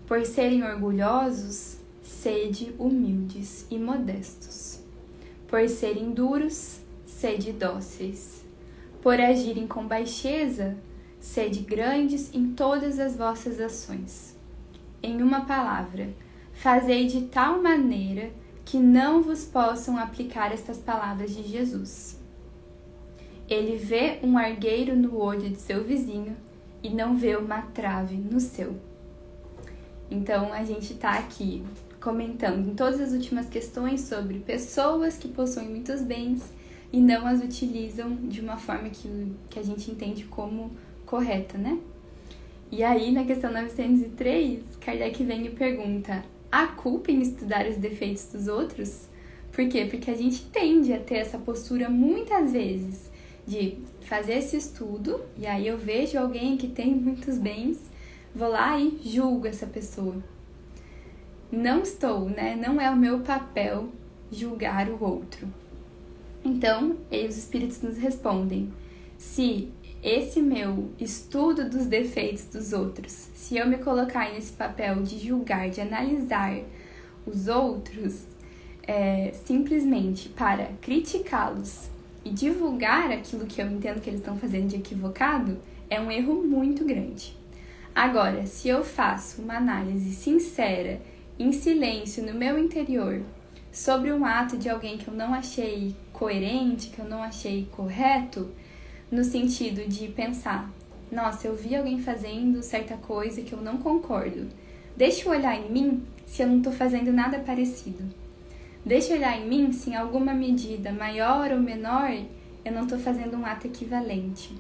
Por 0.07 0.25
serem 0.25 0.63
orgulhosos, 0.63 1.79
sede 2.05 2.73
humildes 2.79 3.67
e 3.69 3.77
modestos. 3.77 4.79
Por 5.49 5.69
serem 5.69 6.13
duros, 6.13 6.79
sede 7.05 7.51
dóceis. 7.51 8.45
Por 9.03 9.21
agirem 9.21 9.67
com 9.67 9.85
baixeza, 9.85 10.77
sede 11.19 11.59
grandes 11.59 12.33
em 12.33 12.53
todas 12.53 13.01
as 13.01 13.17
vossas 13.17 13.61
ações. 13.61 14.37
Em 15.03 15.21
uma 15.21 15.45
palavra, 15.45 16.15
fazei 16.53 17.09
de 17.09 17.23
tal 17.23 17.61
maneira 17.61 18.31
que 18.65 18.79
não 18.79 19.21
vos 19.21 19.45
possam 19.45 19.99
aplicar 19.99 20.53
estas 20.53 20.79
palavras 20.79 21.35
de 21.35 21.43
Jesus 21.43 22.23
ele 23.49 23.77
vê 23.77 24.19
um 24.23 24.39
argueiro 24.39 24.97
no 24.97 25.19
olho 25.19 25.51
de 25.51 25.61
seu 25.61 25.85
vizinho 25.85 26.37
e 26.83 26.89
não 26.89 27.17
vê 27.17 27.37
uma 27.37 27.63
trave 27.63 28.17
no 28.17 28.41
seu. 28.41 28.77
Então 30.11 30.53
a 30.53 30.65
gente 30.65 30.93
está 30.95 31.19
aqui 31.19 31.65
comentando 32.05 32.69
em 32.69 32.75
todas 32.75 33.01
as 33.01 33.13
últimas 33.13 33.49
questões 33.49 34.03
sobre 34.03 34.39
pessoas 34.41 35.17
que 35.17 35.27
possuem 35.27 35.71
muitos 35.71 36.03
bens 36.03 36.43
e 36.93 37.01
não 37.01 37.27
as 37.27 37.43
utilizam 37.43 38.15
de 38.17 38.43
uma 38.43 38.59
forma 38.59 38.91
que, 38.91 39.33
que 39.49 39.59
a 39.59 39.63
gente 39.63 39.91
entende 39.91 40.25
como 40.25 40.71
correta, 41.07 41.57
né? 41.57 41.79
E 42.71 42.85
aí, 42.85 43.11
na 43.11 43.25
questão 43.25 43.51
903, 43.51 44.61
Kardec 44.83 45.25
vem 45.25 45.47
e 45.47 45.51
pergunta: 45.51 46.23
há 46.53 46.67
culpa 46.67 47.11
em 47.11 47.23
estudar 47.23 47.67
os 47.67 47.77
defeitos 47.79 48.27
dos 48.27 48.49
outros? 48.49 49.09
Por 49.51 49.67
quê? 49.67 49.87
Porque 49.87 50.11
a 50.11 50.17
gente 50.17 50.45
tende 50.47 50.93
a 50.93 50.99
ter 50.99 51.17
essa 51.17 51.39
postura 51.39 51.89
muitas 51.89 52.53
vezes 52.53 53.11
de 53.47 53.79
fazer 54.03 54.35
esse 54.35 54.59
estudo 54.59 55.23
e 55.39 55.47
aí 55.47 55.67
eu 55.67 55.79
vejo 55.79 56.19
alguém 56.19 56.59
que 56.59 56.69
tem 56.69 56.95
muitos 56.95 57.39
bens, 57.39 57.79
vou 58.35 58.49
lá 58.49 58.79
e 58.79 59.01
julgo 59.05 59.47
essa 59.47 59.67
pessoa. 59.67 60.34
Não 61.55 61.83
estou, 61.83 62.29
né? 62.29 62.57
Não 62.57 62.81
é 62.81 62.91
o 62.91 62.97
meu 62.97 63.21
papel 63.21 63.89
julgar 64.31 64.89
o 64.89 65.03
outro. 65.03 65.47
Então, 66.45 66.97
os 67.11 67.37
espíritos 67.39 67.81
nos 67.81 67.97
respondem: 67.97 68.73
se 69.17 69.71
esse 70.03 70.43
meu 70.43 70.91
estudo 70.99 71.69
dos 71.69 71.87
defeitos 71.87 72.45
dos 72.47 72.73
outros, 72.73 73.13
se 73.35 73.57
eu 73.57 73.67
me 73.67 73.79
colocar 73.79 74.33
nesse 74.33 74.53
papel 74.53 75.03
de 75.03 75.19
julgar, 75.19 75.71
de 75.71 75.81
analisar 75.81 76.59
os 77.27 77.49
outros, 77.49 78.27
é, 78.83 79.33
simplesmente 79.47 80.29
para 80.29 80.67
criticá-los 80.83 81.89
e 82.25 82.31
divulgar 82.31 83.11
aquilo 83.11 83.47
que 83.47 83.63
eu 83.63 83.71
entendo 83.71 84.01
que 84.01 84.11
eles 84.11 84.21
estão 84.21 84.37
fazendo 84.37 84.69
de 84.69 84.77
equivocado 84.77 85.59
é 85.89 86.01
um 86.01 86.11
erro 86.11 86.43
muito 86.43 86.85
grande. 86.85 87.37
Agora, 87.95 88.45
se 88.45 88.69
eu 88.69 88.85
faço 88.85 89.41
uma 89.41 89.57
análise 89.57 90.13
sincera, 90.15 91.01
em 91.39 91.53
silêncio, 91.53 92.25
no 92.25 92.35
meu 92.35 92.59
interior, 92.59 93.23
sobre 93.73 94.13
um 94.13 94.25
ato 94.25 94.57
de 94.57 94.69
alguém 94.69 94.97
que 94.97 95.09
eu 95.09 95.15
não 95.15 95.35
achei 95.35 95.95
coerente, 96.13 96.91
que 96.91 97.01
eu 97.01 97.09
não 97.09 97.23
achei 97.23 97.69
correto, 97.73 98.51
no 99.11 99.25
sentido 99.25 99.89
de 99.89 100.09
pensar: 100.09 100.71
nossa, 101.11 101.49
eu 101.49 101.57
vi 101.57 101.75
alguém 101.75 102.01
fazendo 102.01 102.63
certa 102.63 102.97
coisa 102.97 103.43
que 103.43 103.53
eu 103.53 103.61
não 103.61 103.79
concordo. 103.79 104.49
Deixa 104.97 105.29
eu 105.29 105.33
olhar 105.33 105.57
em 105.57 105.71
mim 105.71 106.05
se 106.25 106.43
eu 106.43 106.47
não 106.47 106.59
estou 106.59 106.73
fazendo 106.73 107.13
nada 107.13 107.39
parecido. 107.41 108.05
Deixa 108.85 109.13
eu 109.13 109.17
olhar 109.17 109.41
em 109.41 109.49
mim 109.49 109.73
se 109.73 109.91
em 109.91 109.97
alguma 109.97 110.35
medida 110.35 110.93
maior 110.93 111.51
ou 111.51 111.59
menor 111.59 112.11
eu 112.65 112.73
não 112.73 112.83
estou 112.83 112.99
fazendo 112.99 113.37
um 113.37 113.45
ato 113.45 113.67
equivalente. 113.67 114.55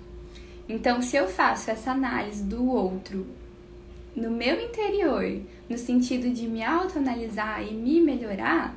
Então, 0.68 1.02
se 1.02 1.16
eu 1.16 1.28
faço 1.28 1.70
essa 1.70 1.90
análise 1.90 2.42
do 2.42 2.68
outro 2.68 3.26
no 4.14 4.30
meu 4.30 4.60
interior, 4.60 5.40
no 5.68 5.76
sentido 5.76 6.30
de 6.30 6.46
me 6.46 6.62
autoanalisar 6.62 7.66
e 7.66 7.74
me 7.74 8.00
melhorar, 8.00 8.76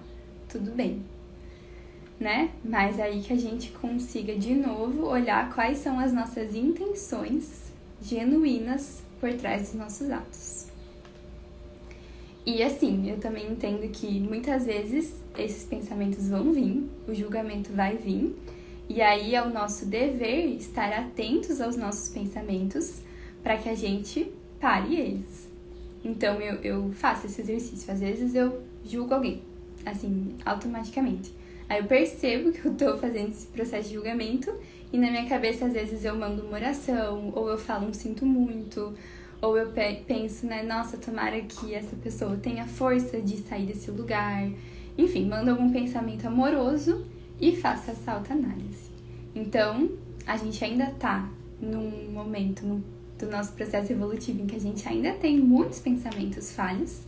tudo 0.49 0.71
bem. 0.71 1.03
Né? 2.19 2.51
Mas 2.63 2.99
aí 2.99 3.21
que 3.21 3.31
a 3.31 3.37
gente 3.37 3.71
consiga 3.71 4.35
de 4.35 4.55
novo 4.55 5.05
olhar 5.05 5.53
quais 5.53 5.77
são 5.77 5.99
as 5.99 6.11
nossas 6.11 6.55
intenções 6.55 7.71
genuínas 8.01 9.03
por 9.19 9.31
trás 9.33 9.69
dos 9.69 9.73
nossos 9.75 10.09
atos. 10.09 10.67
E 12.45 12.63
assim, 12.63 13.09
eu 13.09 13.19
também 13.19 13.51
entendo 13.51 13.87
que 13.91 14.19
muitas 14.19 14.65
vezes 14.65 15.13
esses 15.37 15.65
pensamentos 15.65 16.29
vão 16.29 16.53
vir, 16.53 16.89
o 17.07 17.13
julgamento 17.13 17.73
vai 17.73 17.97
vir, 17.97 18.35
e 18.89 19.01
aí 19.01 19.35
é 19.35 19.43
o 19.43 19.49
nosso 19.49 19.85
dever 19.85 20.55
estar 20.55 20.93
atentos 20.93 21.59
aos 21.59 21.75
nossos 21.75 22.07
pensamentos 22.07 23.01
para 23.43 23.57
que 23.57 23.67
a 23.67 23.75
gente 23.75 24.31
pare 24.59 24.95
eles. 24.95 25.49
Então 26.03 26.39
eu, 26.39 26.55
eu 26.61 26.91
faço 26.93 27.25
esse 27.25 27.41
exercício. 27.41 27.91
Às 27.91 27.99
vezes 27.99 28.35
eu 28.35 28.61
julgo 28.85 29.13
alguém, 29.13 29.41
assim, 29.85 30.35
automaticamente. 30.45 31.33
Aí 31.69 31.79
eu 31.79 31.85
percebo 31.85 32.51
que 32.51 32.65
eu 32.65 32.73
tô 32.73 32.97
fazendo 32.97 33.29
esse 33.29 33.47
processo 33.47 33.89
de 33.89 33.95
julgamento 33.95 34.53
e 34.91 34.97
na 34.97 35.09
minha 35.09 35.27
cabeça 35.27 35.65
às 35.65 35.73
vezes 35.73 36.05
eu 36.05 36.15
mando 36.15 36.43
uma 36.43 36.53
oração, 36.57 37.31
ou 37.35 37.49
eu 37.49 37.57
falo 37.57 37.87
um 37.87 37.93
sinto 37.93 38.25
muito, 38.25 38.93
ou 39.41 39.57
eu 39.57 39.71
penso, 40.05 40.45
né, 40.45 40.63
nossa, 40.63 40.97
tomara 40.97 41.39
que 41.41 41.73
essa 41.73 41.95
pessoa 41.97 42.37
tenha 42.37 42.65
força 42.65 43.21
de 43.21 43.37
sair 43.37 43.65
desse 43.65 43.91
lugar. 43.91 44.49
Enfim, 44.97 45.27
mando 45.27 45.51
algum 45.51 45.71
pensamento 45.71 46.25
amoroso 46.25 47.05
e 47.39 47.55
faço 47.55 47.91
essa 47.91 48.13
autoanálise. 48.13 48.89
Então, 49.35 49.91
a 50.25 50.37
gente 50.37 50.63
ainda 50.63 50.87
tá 50.91 51.29
num 51.61 52.11
momento 52.11 52.65
num, 52.65 52.81
do 53.17 53.29
nosso 53.29 53.53
processo 53.53 53.91
evolutivo 53.91 54.41
em 54.41 54.47
que 54.47 54.55
a 54.55 54.59
gente 54.59 54.87
ainda 54.87 55.13
tem 55.13 55.39
muitos 55.39 55.79
pensamentos 55.79 56.51
falhos. 56.51 57.01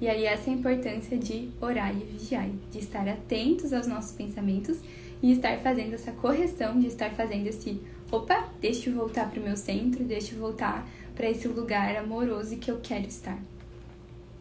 E 0.00 0.08
aí 0.08 0.24
essa 0.24 0.48
é 0.48 0.54
a 0.54 0.56
importância 0.56 1.18
de 1.18 1.50
orar 1.60 1.94
e 1.94 2.04
vigiar, 2.04 2.48
de 2.70 2.78
estar 2.78 3.06
atentos 3.06 3.72
aos 3.72 3.86
nossos 3.86 4.12
pensamentos 4.12 4.78
e 5.22 5.32
estar 5.32 5.58
fazendo 5.58 5.94
essa 5.94 6.12
correção, 6.12 6.78
de 6.78 6.86
estar 6.86 7.10
fazendo 7.10 7.46
esse, 7.46 7.80
opa, 8.10 8.48
deixa 8.60 8.88
eu 8.88 8.96
voltar 8.96 9.30
para 9.30 9.40
o 9.40 9.42
meu 9.42 9.56
centro, 9.56 10.02
deixa 10.02 10.34
eu 10.34 10.38
voltar 10.38 10.88
para 11.14 11.28
esse 11.28 11.46
lugar 11.46 11.96
amoroso 11.96 12.56
que 12.56 12.70
eu 12.70 12.80
quero 12.82 13.06
estar. 13.06 13.38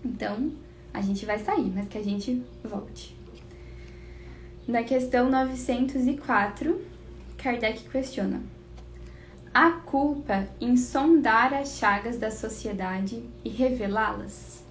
Então, 0.04 0.52
a 0.94 1.02
gente 1.02 1.26
vai 1.26 1.38
sair, 1.40 1.70
mas 1.76 1.90
que 1.90 1.98
a 1.98 2.04
gente 2.04 2.42
volte. 2.64 3.16
Na 4.66 4.84
questão 4.84 5.30
904, 5.30 6.80
Kardec 7.38 7.90
questiona: 7.90 8.42
Há 9.52 9.72
culpa 9.72 10.48
em 10.62 10.78
sondar 10.78 11.56
as 11.56 11.80
chagas 11.80 12.20
da 12.20 12.30
sociedade 12.30 13.24
e 13.44 13.50
revelá-las? 13.50 14.64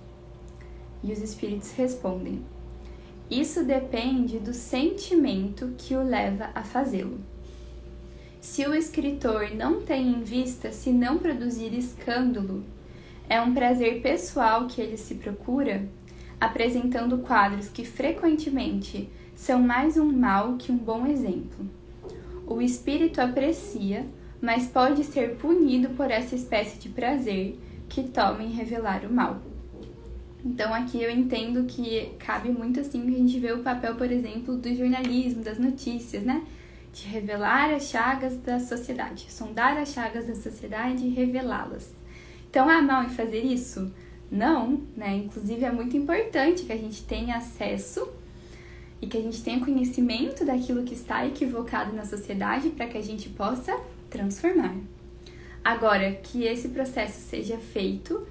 E 1.02 1.12
os 1.12 1.20
espíritos 1.20 1.72
respondem: 1.72 2.44
Isso 3.28 3.64
depende 3.64 4.38
do 4.38 4.54
sentimento 4.54 5.74
que 5.76 5.96
o 5.96 6.02
leva 6.04 6.50
a 6.54 6.62
fazê-lo. 6.62 7.18
Se 8.40 8.64
o 8.68 8.74
escritor 8.74 9.50
não 9.52 9.82
tem 9.82 10.12
em 10.12 10.22
vista 10.22 10.70
se 10.70 10.92
não 10.92 11.18
produzir 11.18 11.76
escândalo, 11.76 12.62
é 13.28 13.40
um 13.40 13.52
prazer 13.52 14.00
pessoal 14.00 14.68
que 14.68 14.80
ele 14.80 14.96
se 14.96 15.16
procura, 15.16 15.88
apresentando 16.40 17.18
quadros 17.18 17.68
que 17.68 17.84
frequentemente 17.84 19.10
são 19.34 19.60
mais 19.60 19.96
um 19.96 20.12
mal 20.12 20.56
que 20.56 20.70
um 20.70 20.78
bom 20.78 21.04
exemplo. 21.04 21.66
O 22.46 22.62
espírito 22.62 23.20
aprecia, 23.20 24.06
mas 24.40 24.66
pode 24.66 25.04
ser 25.04 25.36
punido 25.36 25.90
por 25.90 26.10
essa 26.10 26.34
espécie 26.34 26.78
de 26.78 26.88
prazer 26.88 27.58
que 27.88 28.04
toma 28.04 28.42
em 28.42 28.50
revelar 28.50 29.04
o 29.04 29.12
mal. 29.12 29.40
Então 30.44 30.72
aqui 30.72 31.02
eu 31.02 31.10
entendo 31.10 31.64
que 31.64 32.12
cabe 32.18 32.50
muito 32.50 32.80
assim 32.80 33.02
que 33.02 33.14
a 33.14 33.18
gente 33.18 33.38
vê 33.40 33.52
o 33.52 33.62
papel, 33.62 33.96
por 33.96 34.10
exemplo, 34.10 34.56
do 34.56 34.74
jornalismo, 34.74 35.42
das 35.42 35.58
notícias, 35.58 36.22
né? 36.22 36.42
De 36.92 37.06
revelar 37.08 37.74
as 37.74 37.84
chagas 37.84 38.36
da 38.38 38.60
sociedade, 38.60 39.26
sondar 39.30 39.76
as 39.76 39.92
chagas 39.92 40.26
da 40.26 40.34
sociedade 40.34 41.04
e 41.04 41.10
revelá-las. 41.10 41.92
Então 42.48 42.68
há 42.68 42.80
mal 42.80 43.04
em 43.04 43.10
fazer 43.10 43.44
isso? 43.44 43.92
Não, 44.30 44.82
né? 44.96 45.16
Inclusive 45.16 45.64
é 45.64 45.72
muito 45.72 45.96
importante 45.96 46.64
que 46.64 46.72
a 46.72 46.76
gente 46.76 47.02
tenha 47.04 47.36
acesso 47.36 48.08
e 49.00 49.06
que 49.06 49.16
a 49.16 49.20
gente 49.20 49.42
tenha 49.42 49.64
conhecimento 49.64 50.44
daquilo 50.44 50.84
que 50.84 50.94
está 50.94 51.26
equivocado 51.26 51.94
na 51.94 52.04
sociedade 52.04 52.70
para 52.70 52.86
que 52.86 52.98
a 52.98 53.02
gente 53.02 53.28
possa 53.28 53.78
transformar. 54.10 54.76
Agora, 55.64 56.12
que 56.12 56.44
esse 56.44 56.68
processo 56.68 57.20
seja 57.20 57.58
feito 57.58 58.26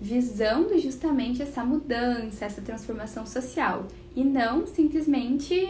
visando 0.00 0.78
justamente 0.78 1.42
essa 1.42 1.64
mudança, 1.64 2.44
essa 2.44 2.60
transformação 2.60 3.26
social 3.26 3.86
e 4.14 4.22
não 4.22 4.66
simplesmente 4.66 5.66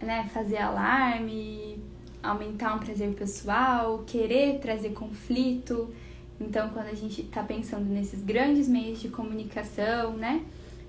né, 0.00 0.28
fazer 0.32 0.58
alarme, 0.58 1.82
aumentar 2.22 2.74
um 2.74 2.78
prazer 2.78 3.12
pessoal, 3.14 4.04
querer 4.06 4.58
trazer 4.60 4.90
conflito. 4.90 5.92
Então, 6.40 6.70
quando 6.70 6.86
a 6.86 6.94
gente 6.94 7.22
está 7.22 7.42
pensando 7.42 7.86
nesses 7.86 8.22
grandes 8.22 8.68
meios 8.68 9.00
de 9.00 9.08
comunicação, 9.08 10.16
né, 10.16 10.42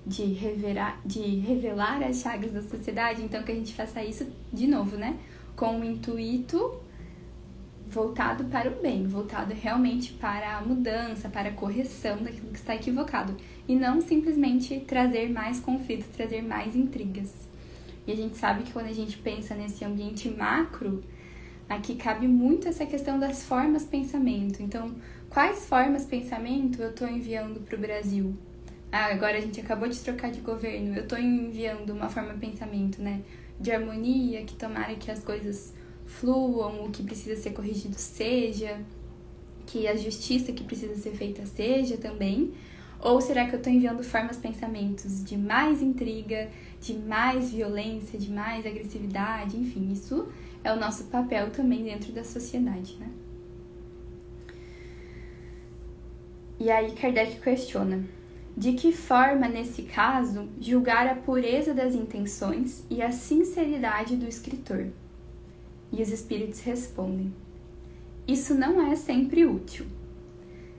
de, 0.06 0.24
revelar, 0.24 1.00
de 1.04 1.20
revelar 1.20 2.02
as 2.02 2.18
chagas 2.18 2.52
da 2.52 2.62
sociedade, 2.62 3.22
então 3.22 3.42
que 3.42 3.52
a 3.52 3.54
gente 3.54 3.74
faça 3.74 4.04
isso 4.04 4.26
de 4.52 4.66
novo, 4.66 4.96
né, 4.96 5.16
com 5.56 5.80
o 5.80 5.84
intuito 5.84 6.80
voltado 7.88 8.44
para 8.44 8.70
o 8.70 8.82
bem, 8.82 9.06
voltado 9.06 9.54
realmente 9.54 10.12
para 10.12 10.58
a 10.58 10.60
mudança, 10.60 11.28
para 11.28 11.48
a 11.48 11.52
correção 11.52 12.18
daquilo 12.18 12.50
que 12.50 12.58
está 12.58 12.74
equivocado, 12.74 13.36
e 13.66 13.74
não 13.74 14.00
simplesmente 14.00 14.80
trazer 14.80 15.30
mais 15.30 15.60
conflitos, 15.60 16.08
trazer 16.08 16.42
mais 16.42 16.76
intrigas. 16.76 17.32
E 18.06 18.12
a 18.12 18.16
gente 18.16 18.36
sabe 18.36 18.64
que 18.64 18.72
quando 18.72 18.86
a 18.86 18.92
gente 18.92 19.16
pensa 19.18 19.54
nesse 19.54 19.84
ambiente 19.84 20.28
macro, 20.28 21.02
aqui 21.68 21.94
cabe 21.94 22.28
muito 22.28 22.68
essa 22.68 22.84
questão 22.84 23.18
das 23.18 23.44
formas 23.44 23.84
pensamento. 23.84 24.62
Então, 24.62 24.94
quais 25.30 25.66
formas 25.66 26.04
pensamento 26.04 26.82
eu 26.82 26.90
estou 26.90 27.08
enviando 27.08 27.60
para 27.60 27.76
o 27.76 27.80
Brasil? 27.80 28.34
Ah, 28.92 29.06
agora 29.06 29.38
a 29.38 29.40
gente 29.40 29.60
acabou 29.60 29.88
de 29.88 29.98
trocar 29.98 30.30
de 30.30 30.40
governo, 30.40 30.94
eu 30.94 31.02
estou 31.02 31.18
enviando 31.18 31.90
uma 31.90 32.08
forma 32.08 32.34
pensamento, 32.34 33.02
né? 33.02 33.22
De 33.58 33.70
harmonia, 33.72 34.44
que 34.44 34.54
tomara 34.54 34.94
que 34.94 35.10
as 35.10 35.22
coisas 35.22 35.72
fluam, 36.04 36.84
o 36.84 36.90
que 36.90 37.02
precisa 37.02 37.40
ser 37.40 37.50
corrigido 37.50 37.96
seja, 37.96 38.80
que 39.66 39.88
a 39.88 39.96
justiça 39.96 40.52
que 40.52 40.62
precisa 40.62 40.94
ser 40.96 41.12
feita 41.12 41.44
seja 41.46 41.96
também? 41.96 42.52
Ou 43.00 43.20
será 43.20 43.46
que 43.46 43.54
eu 43.54 43.58
estou 43.58 43.72
enviando 43.72 44.02
formas, 44.02 44.36
pensamentos 44.36 45.22
de 45.22 45.36
mais 45.36 45.82
intriga, 45.82 46.48
de 46.80 46.94
mais 46.94 47.52
violência, 47.52 48.18
de 48.18 48.30
mais 48.30 48.64
agressividade? 48.64 49.56
Enfim, 49.56 49.92
isso 49.92 50.28
é 50.64 50.72
o 50.72 50.76
nosso 50.76 51.04
papel 51.04 51.50
também 51.50 51.84
dentro 51.84 52.12
da 52.12 52.24
sociedade, 52.24 52.96
né? 52.98 53.10
E 56.58 56.70
aí 56.70 56.92
Kardec 56.92 57.38
questiona: 57.40 58.02
de 58.56 58.72
que 58.72 58.90
forma, 58.90 59.46
nesse 59.48 59.82
caso, 59.82 60.48
julgar 60.58 61.06
a 61.06 61.14
pureza 61.14 61.74
das 61.74 61.94
intenções 61.94 62.82
e 62.88 63.02
a 63.02 63.12
sinceridade 63.12 64.16
do 64.16 64.26
escritor? 64.26 64.86
E 65.92 66.00
os 66.00 66.08
espíritos 66.08 66.60
respondem: 66.60 67.34
Isso 68.26 68.54
não 68.54 68.80
é 68.90 68.96
sempre 68.96 69.44
útil. 69.44 69.84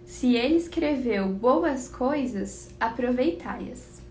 Se 0.06 0.36
ele 0.36 0.56
escreveu 0.56 1.28
boas 1.28 1.88
coisas, 1.88 2.70
aproveitai-as. 2.80 4.02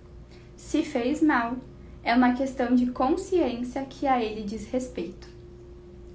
Se 0.57 0.83
fez 0.83 1.21
mal, 1.21 1.57
é 2.05 2.15
uma 2.15 2.35
questão 2.35 2.73
de 2.73 2.87
consciência 2.93 3.85
que 3.85 4.07
a 4.07 4.23
ele 4.23 4.43
diz 4.43 4.67
respeito. 4.69 5.27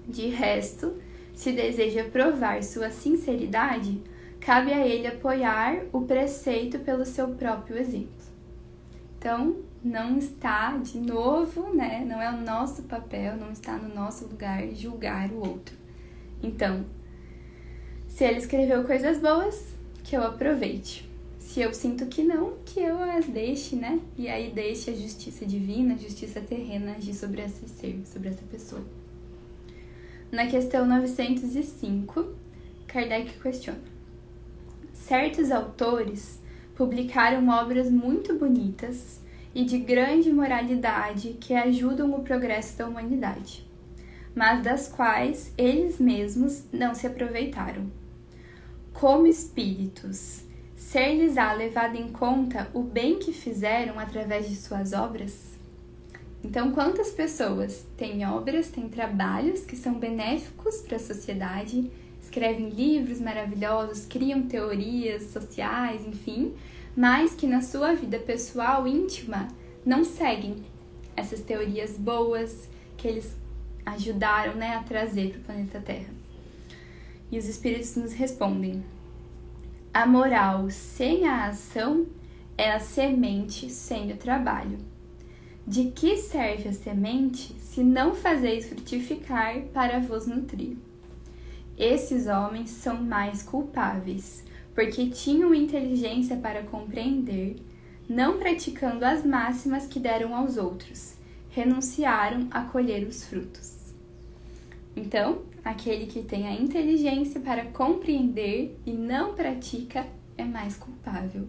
De 0.07 0.27
resto, 0.27 0.93
se 1.33 1.51
deseja 1.51 2.05
provar 2.05 2.63
sua 2.63 2.89
sinceridade, 2.89 3.99
cabe 4.41 4.73
a 4.73 4.85
ele 4.85 5.07
apoiar 5.07 5.83
o 5.93 6.01
preceito 6.01 6.79
pelo 6.79 7.05
seu 7.05 7.29
próprio 7.29 7.77
exemplo. 7.77 8.09
Então, 9.17 9.57
não 9.83 10.17
está, 10.17 10.77
de 10.77 10.99
novo, 10.99 11.73
né? 11.73 12.03
Não 12.05 12.19
é 12.19 12.29
o 12.31 12.41
nosso 12.41 12.83
papel, 12.83 13.37
não 13.37 13.51
está 13.51 13.77
no 13.77 13.93
nosso 13.93 14.25
lugar 14.25 14.67
julgar 14.73 15.29
o 15.31 15.47
outro. 15.47 15.75
Então, 16.41 16.85
se 18.07 18.23
ele 18.23 18.39
escreveu 18.39 18.83
coisas 18.83 19.19
boas, 19.19 19.75
que 20.03 20.17
eu 20.17 20.23
aproveite. 20.23 21.09
Se 21.37 21.61
eu 21.61 21.73
sinto 21.73 22.07
que 22.07 22.23
não, 22.23 22.57
que 22.65 22.79
eu 22.79 22.99
as 23.01 23.25
deixe, 23.25 23.75
né? 23.75 23.99
E 24.17 24.27
aí 24.27 24.51
deixe 24.51 24.89
a 24.89 24.95
justiça 24.95 25.45
divina, 25.45 25.93
a 25.93 25.97
justiça 25.97 26.41
terrena 26.41 26.93
agir 26.93 27.13
sobre 27.13 27.41
esse 27.41 27.67
ser, 27.67 28.01
sobre 28.05 28.29
essa 28.29 28.43
pessoa. 28.49 28.81
Na 30.31 30.47
questão 30.47 30.85
905, 30.85 32.33
Kardec 32.87 33.39
questiona: 33.39 33.79
Certos 35.01 35.51
autores 35.51 36.39
publicaram 36.75 37.49
obras 37.49 37.89
muito 37.89 38.37
bonitas 38.37 39.19
e 39.53 39.65
de 39.65 39.79
grande 39.79 40.31
moralidade 40.31 41.37
que 41.41 41.53
ajudam 41.53 42.13
o 42.13 42.23
progresso 42.23 42.77
da 42.77 42.87
humanidade, 42.87 43.67
mas 44.33 44.63
das 44.63 44.87
quais 44.87 45.53
eles 45.57 45.99
mesmos 45.99 46.63
não 46.71 46.93
se 46.93 47.07
aproveitaram. 47.07 47.91
Como 48.93 49.25
espíritos, 49.25 50.43
ser-lhes-á 50.75 51.51
levado 51.53 51.95
em 51.95 52.09
conta 52.09 52.69
o 52.73 52.83
bem 52.83 53.17
que 53.17 53.33
fizeram 53.33 53.99
através 53.99 54.47
de 54.47 54.55
suas 54.55 54.93
obras? 54.93 55.59
Então, 56.43 56.71
quantas 56.71 57.09
pessoas 57.09 57.85
têm 57.97 58.25
obras, 58.25 58.69
têm 58.69 58.87
trabalhos 58.87 59.61
que 59.65 59.75
são 59.75 59.95
benéficos 59.95 60.77
para 60.81 60.97
a 60.97 60.99
sociedade, 60.99 61.91
escrevem 62.31 62.69
livros 62.69 63.19
maravilhosos, 63.19 64.05
criam 64.05 64.43
teorias 64.43 65.23
sociais, 65.23 66.07
enfim, 66.07 66.53
mas 66.95 67.35
que 67.35 67.45
na 67.45 67.61
sua 67.61 67.93
vida 67.93 68.17
pessoal 68.17 68.87
íntima 68.87 69.49
não 69.85 70.05
seguem 70.05 70.63
essas 71.13 71.41
teorias 71.41 71.97
boas 71.97 72.69
que 72.95 73.05
eles 73.05 73.35
ajudaram 73.85 74.55
né, 74.55 74.75
a 74.75 74.83
trazer 74.83 75.31
para 75.31 75.39
o 75.39 75.43
planeta 75.43 75.81
Terra. 75.81 76.13
E 77.29 77.37
os 77.37 77.47
espíritos 77.47 77.97
nos 77.97 78.13
respondem: 78.13 78.81
A 79.93 80.05
moral 80.05 80.69
sem 80.69 81.27
a 81.27 81.47
ação 81.47 82.07
é 82.57 82.71
a 82.71 82.79
semente 82.79 83.69
sem 83.69 84.13
o 84.13 84.17
trabalho. 84.17 84.77
De 85.67 85.91
que 85.91 86.15
serve 86.15 86.69
a 86.69 86.73
semente 86.73 87.53
se 87.59 87.83
não 87.83 88.15
fazeis 88.15 88.67
frutificar 88.69 89.63
para 89.73 89.99
vos 89.99 90.25
nutrir? 90.25 90.77
Esses 91.77 92.27
homens 92.27 92.69
são 92.69 93.01
mais 93.01 93.41
culpáveis, 93.41 94.43
porque 94.73 95.09
tinham 95.09 95.53
inteligência 95.53 96.37
para 96.37 96.63
compreender, 96.63 97.57
não 98.07 98.37
praticando 98.37 99.05
as 99.05 99.25
máximas 99.25 99.87
que 99.87 99.99
deram 99.99 100.35
aos 100.35 100.57
outros, 100.57 101.15
renunciaram 101.49 102.47
a 102.51 102.61
colher 102.61 103.07
os 103.07 103.25
frutos. 103.25 103.93
Então, 104.95 105.43
aquele 105.63 106.05
que 106.05 106.21
tem 106.21 106.47
a 106.47 106.53
inteligência 106.53 107.39
para 107.39 107.65
compreender 107.65 108.77
e 108.85 108.91
não 108.91 109.33
pratica 109.33 110.05
é 110.37 110.43
mais 110.43 110.75
culpável. 110.75 111.47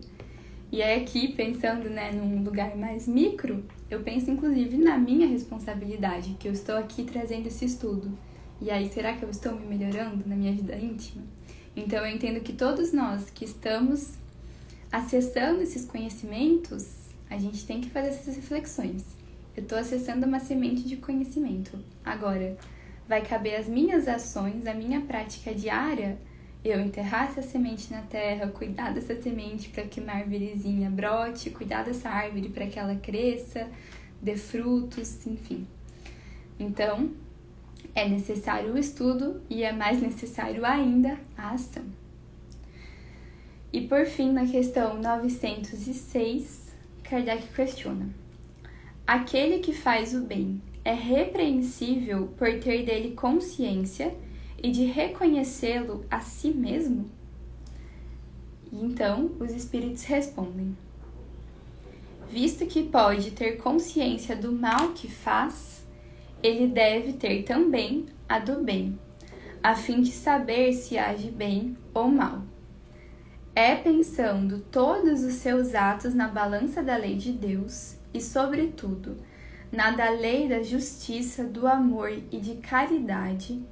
E 0.71 0.83
aí 0.83 1.03
aqui, 1.03 1.33
pensando 1.33 1.91
né, 1.91 2.13
num 2.13 2.43
lugar 2.43 2.77
mais 2.77 3.07
micro, 3.07 3.63
eu 3.91 4.01
penso 4.01 4.31
inclusive 4.31 4.79
na 4.79 4.97
minha 4.97 5.27
responsabilidade, 5.27 6.37
que 6.41 6.49
eu 6.49 6.53
estou 6.53 6.77
aqui 6.77 7.05
trazendo 7.05 7.47
esse 7.47 7.65
estudo. 7.65 8.11
E 8.62 8.70
aí, 8.70 8.88
será 8.88 9.12
que 9.14 9.25
eu 9.25 9.29
estou 9.29 9.59
me 9.59 9.66
melhorando 9.66 10.22
na 10.25 10.37
minha 10.37 10.53
vida 10.53 10.77
íntima? 10.77 11.25
Então, 11.75 12.07
eu 12.07 12.14
entendo 12.14 12.40
que 12.40 12.53
todos 12.53 12.92
nós 12.92 13.29
que 13.29 13.44
estamos 13.44 14.14
acessando 14.92 15.61
esses 15.62 15.85
conhecimentos, 15.85 17.09
a 17.29 17.37
gente 17.37 17.66
tem 17.66 17.81
que 17.81 17.90
fazer 17.90 18.11
essas 18.11 18.37
reflexões. 18.37 19.05
Eu 19.57 19.64
estou 19.64 19.77
acessando 19.77 20.27
uma 20.27 20.38
semente 20.38 20.85
de 20.85 20.96
conhecimento. 20.96 21.77
Agora, 22.05 22.57
vai 23.09 23.22
caber 23.22 23.57
as 23.57 23.66
minhas 23.66 24.07
ações, 24.07 24.64
a 24.64 24.75
minha 24.75 25.01
prática 25.01 25.53
diária 25.53 26.16
eu 26.64 26.81
enterrar 26.81 27.31
essa 27.31 27.42
semente 27.42 27.92
na 27.92 28.03
terra, 28.03 28.46
cuidar 28.46 28.94
dessa 28.94 29.20
semente 29.20 29.70
para 29.70 29.83
que 29.83 29.98
uma 29.98 30.12
árvorezinha 30.12 30.88
brote, 30.88 31.51
cuidar 31.51 31.83
dessa 31.83 32.09
árvore 32.09 32.48
para 32.51 32.68
que 32.68 32.79
ela 32.79 32.94
cresça, 32.94 33.68
dê 34.20 34.37
frutos, 34.37 35.27
enfim. 35.27 35.66
Então, 36.61 37.11
é 37.95 38.09
necessário 38.09 38.73
o 38.73 38.79
estudo 38.79 39.41
e 39.49 39.63
é 39.63 39.73
mais 39.73 40.01
necessário 40.01 40.65
ainda 40.65 41.19
a 41.37 41.51
ação. 41.51 41.85
E 43.73 43.81
por 43.83 44.05
fim, 44.05 44.33
na 44.33 44.47
questão 44.47 45.01
906, 45.01 46.73
Kardec 47.03 47.47
questiona: 47.55 48.09
Aquele 49.07 49.59
que 49.59 49.73
faz 49.73 50.15
o 50.15 50.21
bem 50.23 50.61
é 50.85 50.93
repreensível 50.93 52.29
por 52.37 52.59
ter 52.61 52.85
dele 52.85 53.15
consciência 53.15 54.15
e 54.63 54.71
de 54.71 54.85
reconhecê-lo 54.85 56.05
a 56.11 56.21
si 56.21 56.49
mesmo? 56.49 57.11
E 58.71 58.85
então 58.85 59.33
os 59.39 59.53
espíritos 59.53 60.05
respondem: 60.05 60.77
Visto 62.31 62.67
que 62.67 62.83
pode 62.83 63.33
ter 63.33 63.59
consciência 63.59 64.35
do 64.35 64.53
mal 64.53 64.93
que 64.95 65.11
faz, 65.11 65.82
ele 66.43 66.67
deve 66.67 67.13
ter 67.13 67.45
também 67.45 68.07
a 68.29 68.39
do 68.39 68.65
bem, 68.65 68.99
a 69.63 69.77
fim 69.77 70.01
de 70.01 70.11
saber 70.11 70.73
se 70.73 70.99
age 70.99 71.31
bem 71.31 71.77
ou 71.95 72.09
mal. 72.09 72.43
É 73.55 73.77
pensando 73.77 74.61
todos 74.71 75.23
os 75.23 75.35
seus 75.35 75.75
atos 75.75 76.15
na 76.15 76.27
balança 76.27 76.83
da 76.83 76.97
lei 76.97 77.17
de 77.17 77.33
Deus 77.33 77.97
e, 78.13 78.21
sobretudo, 78.21 79.17
na 79.71 79.91
da 79.91 80.11
lei 80.11 80.49
da 80.49 80.63
justiça, 80.63 81.45
do 81.45 81.67
amor 81.67 82.11
e 82.11 82.39
de 82.39 82.57
caridade 82.57 83.63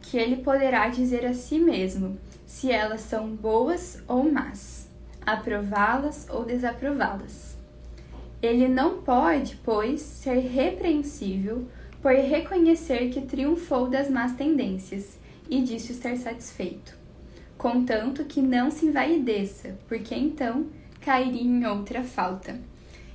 que 0.00 0.16
ele 0.16 0.36
poderá 0.36 0.88
dizer 0.88 1.26
a 1.26 1.34
si 1.34 1.58
mesmo 1.58 2.18
se 2.46 2.70
elas 2.70 3.00
são 3.00 3.34
boas 3.34 4.02
ou 4.06 4.30
más, 4.30 4.88
aprová-las 5.24 6.26
ou 6.30 6.44
desaprová-las. 6.44 7.58
Ele 8.42 8.68
não 8.68 9.02
pode, 9.02 9.56
pois, 9.62 10.00
ser 10.00 10.38
repreensível 10.38 11.68
por 12.02 12.12
reconhecer 12.12 13.10
que 13.10 13.20
triunfou 13.20 13.88
das 13.88 14.08
más 14.08 14.32
tendências 14.32 15.18
e 15.48 15.60
disso 15.62 15.92
estar 15.92 16.16
satisfeito, 16.16 16.96
contanto 17.58 18.24
que 18.24 18.40
não 18.40 18.70
se 18.70 18.86
envaideça, 18.86 19.78
porque 19.86 20.14
então 20.14 20.66
cairia 21.00 21.42
em 21.42 21.66
outra 21.66 22.02
falta. 22.02 22.58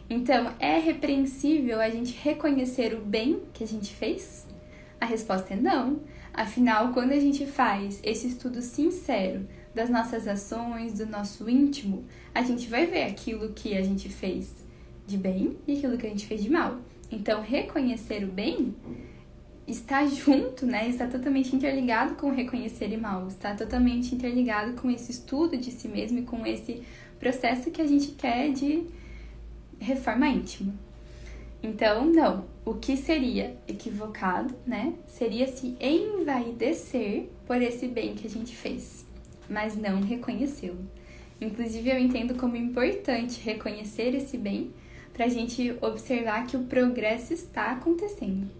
Então, 0.07 0.53
é 0.59 0.77
repreensível 0.77 1.81
a 1.81 1.89
gente 1.89 2.13
reconhecer 2.21 2.93
o 2.93 3.01
bem 3.01 3.41
que 3.53 3.63
a 3.63 3.67
gente 3.67 3.93
fez? 3.93 4.45
A 5.01 5.05
resposta 5.05 5.55
é 5.55 5.57
não. 5.57 6.01
Afinal, 6.31 6.93
quando 6.93 7.11
a 7.11 7.19
gente 7.19 7.45
faz 7.47 7.99
esse 8.03 8.27
estudo 8.27 8.61
sincero 8.61 9.47
das 9.73 9.89
nossas 9.89 10.27
ações, 10.27 10.93
do 10.93 11.07
nosso 11.07 11.49
íntimo, 11.49 12.05
a 12.33 12.43
gente 12.43 12.67
vai 12.67 12.85
ver 12.85 13.03
aquilo 13.03 13.53
que 13.53 13.75
a 13.75 13.81
gente 13.81 14.09
fez 14.09 14.53
de 15.07 15.17
bem 15.17 15.57
e 15.67 15.77
aquilo 15.77 15.97
que 15.97 16.05
a 16.05 16.09
gente 16.09 16.27
fez 16.27 16.43
de 16.43 16.51
mal. 16.51 16.77
Então, 17.11 17.41
reconhecer 17.41 18.23
o 18.23 18.27
bem 18.27 18.75
está 19.67 20.05
junto, 20.05 20.65
né? 20.65 20.87
Está 20.87 21.07
totalmente 21.07 21.55
interligado 21.55 22.15
com 22.15 22.29
reconhecer 22.31 22.95
o 22.95 23.01
mal, 23.01 23.27
está 23.27 23.55
totalmente 23.55 24.13
interligado 24.13 24.73
com 24.73 24.89
esse 24.89 25.11
estudo 25.11 25.57
de 25.57 25.71
si 25.71 25.87
mesmo 25.87 26.19
e 26.19 26.23
com 26.23 26.45
esse 26.45 26.83
processo 27.19 27.71
que 27.71 27.81
a 27.81 27.87
gente 27.87 28.11
quer 28.11 28.51
de 28.51 28.85
reforma 29.79 30.27
íntima. 30.27 30.73
Então, 31.61 32.05
não. 32.05 32.45
O 32.63 32.75
que 32.75 32.97
seria 32.97 33.57
equivocado, 33.67 34.53
né? 34.65 34.93
Seria 35.07 35.47
se 35.47 35.75
envaidecer 35.79 37.29
por 37.45 37.61
esse 37.61 37.87
bem 37.87 38.15
que 38.15 38.27
a 38.27 38.29
gente 38.29 38.55
fez, 38.55 39.05
mas 39.49 39.75
não 39.75 40.01
reconhecê-lo. 40.01 40.83
Inclusive, 41.39 41.89
eu 41.89 41.99
entendo 41.99 42.35
como 42.35 42.55
importante 42.55 43.41
reconhecer 43.41 44.15
esse 44.15 44.37
bem 44.37 44.73
para 45.15 45.25
a 45.25 45.29
gente 45.29 45.73
observar 45.81 46.45
que 46.45 46.57
o 46.57 46.65
progresso 46.65 47.33
está 47.33 47.71
acontecendo. 47.71 48.51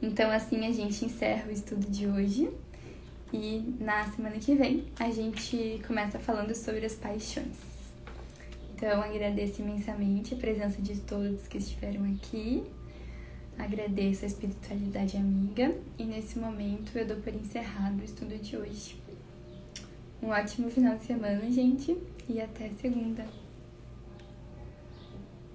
Então, 0.00 0.30
assim 0.30 0.66
a 0.66 0.72
gente 0.72 1.04
encerra 1.04 1.48
o 1.48 1.52
estudo 1.52 1.86
de 1.86 2.06
hoje 2.06 2.50
e 3.30 3.76
na 3.78 4.10
semana 4.10 4.36
que 4.38 4.54
vem 4.54 4.84
a 4.98 5.10
gente 5.10 5.82
começa 5.86 6.18
falando 6.18 6.54
sobre 6.54 6.86
as 6.86 6.94
paixões. 6.94 7.58
Então, 8.74 9.02
agradeço 9.02 9.60
imensamente 9.60 10.32
a 10.32 10.36
presença 10.38 10.80
de 10.80 10.98
todos 11.00 11.46
que 11.46 11.58
estiveram 11.58 12.04
aqui. 12.04 12.64
Agradeço 13.58 14.24
a 14.24 14.28
espiritualidade 14.28 15.16
amiga 15.16 15.76
e 15.98 16.04
nesse 16.04 16.38
momento 16.38 16.96
eu 16.96 17.04
dou 17.04 17.18
por 17.18 17.34
encerrado 17.34 18.00
o 18.00 18.04
estudo 18.04 18.38
de 18.38 18.56
hoje. 18.56 18.96
Um 20.22 20.28
ótimo 20.28 20.70
final 20.70 20.96
de 20.96 21.04
semana, 21.04 21.50
gente, 21.50 21.98
e 22.28 22.40
até 22.40 22.70
segunda. 22.80 23.26